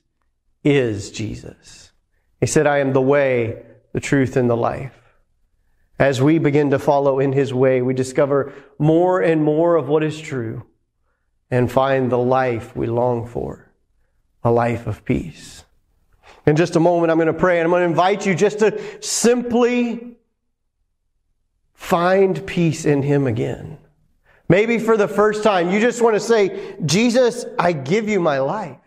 is 0.64 1.10
Jesus. 1.10 1.92
He 2.40 2.46
said, 2.46 2.68
I 2.68 2.78
am 2.78 2.94
the 2.94 3.02
way, 3.02 3.64
the 3.94 4.00
truth, 4.00 4.38
and 4.38 4.48
the 4.48 4.56
life. 4.56 5.05
As 5.98 6.22
we 6.22 6.40
begin 6.40 6.72
to 6.72 6.80
follow 6.80 7.20
in 7.20 7.32
His 7.32 7.54
way, 7.54 7.82
we 7.82 7.94
discover 7.94 8.54
more 8.78 9.22
and 9.22 9.44
more 9.44 9.76
of 9.76 9.88
what 9.88 10.04
is 10.04 10.20
true 10.20 10.66
and 11.50 11.72
find 11.72 12.12
the 12.12 12.18
life 12.18 12.76
we 12.76 12.88
long 12.88 13.28
for, 13.28 13.72
a 14.44 14.52
life 14.52 14.88
of 14.88 15.06
peace. 15.06 15.64
In 16.46 16.56
just 16.56 16.76
a 16.76 16.80
moment, 16.80 17.12
I'm 17.12 17.18
going 17.18 17.28
to 17.28 17.34
pray 17.34 17.60
and 17.60 17.66
I'm 17.66 17.72
going 17.72 17.82
to 17.82 17.90
invite 17.90 18.26
you 18.26 18.36
just 18.36 18.60
to 18.60 19.02
simply 19.02 20.18
find 21.74 22.46
peace 22.46 22.86
in 22.86 23.02
Him 23.02 23.26
again. 23.26 23.78
Maybe 24.48 24.78
for 24.78 24.98
the 24.98 25.08
first 25.08 25.44
time, 25.44 25.72
you 25.72 25.80
just 25.80 26.02
want 26.02 26.16
to 26.16 26.20
say, 26.20 26.76
Jesus, 26.86 27.46
I 27.58 27.72
give 27.72 28.10
you 28.10 28.20
my 28.20 28.40
life. 28.40 28.78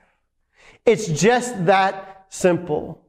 It's 0.86 1.08
just 1.08 1.66
that 1.66 2.26
simple. 2.28 3.02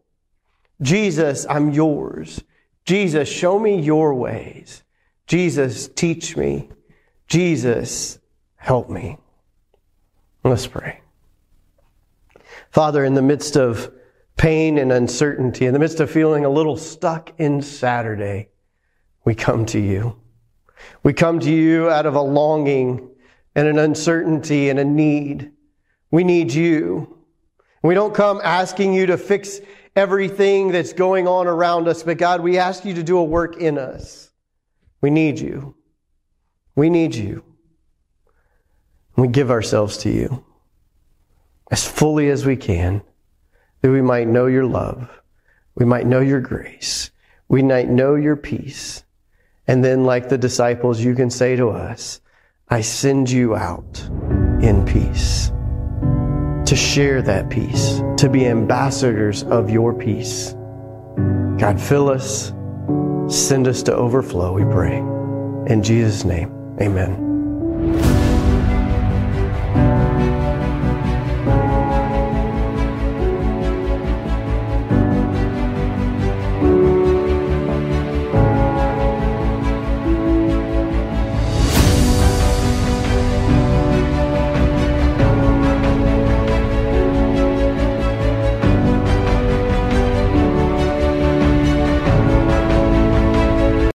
Jesus, 0.81 1.45
I'm 1.47 1.71
yours. 1.71 2.41
Jesus, 2.89 3.29
show 3.29 3.59
me 3.59 3.79
your 3.79 4.15
ways. 4.15 4.81
Jesus, 5.27 5.87
teach 5.87 6.35
me. 6.35 6.71
Jesus, 7.27 8.17
help 8.55 8.89
me. 8.89 9.19
Let's 10.43 10.65
pray. 10.65 11.01
Father, 12.71 13.05
in 13.05 13.13
the 13.13 13.21
midst 13.21 13.55
of 13.57 13.93
pain 14.37 14.79
and 14.79 14.91
uncertainty, 14.91 15.67
in 15.67 15.73
the 15.73 15.79
midst 15.79 15.99
of 15.99 16.09
feeling 16.09 16.45
a 16.45 16.49
little 16.49 16.77
stuck 16.77 17.31
in 17.37 17.61
Saturday, 17.61 18.49
we 19.23 19.35
come 19.35 19.67
to 19.67 19.79
you. 19.79 20.19
We 21.03 21.13
come 21.13 21.39
to 21.41 21.51
you 21.51 21.91
out 21.91 22.07
of 22.07 22.15
a 22.15 22.21
longing 22.21 23.07
and 23.53 23.67
an 23.67 23.77
uncertainty 23.77 24.71
and 24.71 24.79
a 24.79 24.83
need. 24.83 25.51
We 26.09 26.23
need 26.23 26.51
you. 26.51 27.19
We 27.83 27.93
don't 27.93 28.15
come 28.15 28.41
asking 28.43 28.95
you 28.95 29.05
to 29.05 29.17
fix 29.17 29.59
everything 29.99 30.71
that's 30.71 30.93
going 30.93 31.27
on 31.27 31.45
around 31.45 31.89
us, 31.89 32.03
but 32.03 32.17
God, 32.17 32.39
we 32.41 32.57
ask 32.57 32.85
you 32.85 32.93
to 32.93 33.03
do 33.03 33.17
a 33.17 33.23
work 33.23 33.57
in 33.57 33.77
us. 33.77 34.31
We 35.01 35.09
need 35.09 35.39
you. 35.39 35.75
We 36.75 36.89
need 36.89 37.13
you. 37.13 37.43
We 39.17 39.27
give 39.27 39.51
ourselves 39.51 39.97
to 39.97 40.09
you 40.09 40.45
as 41.69 41.85
fully 41.85 42.29
as 42.29 42.45
we 42.45 42.55
can, 42.55 43.01
that 43.81 43.91
we 43.91 44.01
might 44.01 44.27
know 44.27 44.47
your 44.47 44.65
love, 44.65 45.09
we 45.75 45.85
might 45.85 46.07
know 46.07 46.21
your 46.21 46.39
grace, 46.39 47.11
we 47.49 47.61
might 47.61 47.89
know 47.89 48.15
your 48.15 48.37
peace. 48.37 49.03
And 49.67 49.83
then, 49.83 50.05
like 50.05 50.29
the 50.29 50.37
disciples, 50.37 50.99
you 50.99 51.13
can 51.13 51.29
say 51.29 51.55
to 51.57 51.69
us, 51.69 52.21
I 52.69 52.81
send 52.81 53.29
you 53.29 53.55
out 53.55 54.01
in 54.63 54.83
peace 54.85 55.51
to 56.69 56.75
share 56.75 57.23
that 57.23 57.49
peace, 57.49 57.99
to 58.15 58.29
be 58.29 58.45
ambassadors 58.45 59.41
of 59.45 59.71
your 59.71 59.91
peace. 59.91 60.53
God, 61.57 61.81
fill 61.81 62.09
us, 62.09 62.53
send 63.27 63.67
us 63.67 63.81
to 63.81 63.95
overflow, 63.95 64.53
we 64.53 64.63
pray. 64.65 64.97
In 65.73 65.81
Jesus' 65.81 66.23
name, 66.23 66.51
amen. 66.79 67.28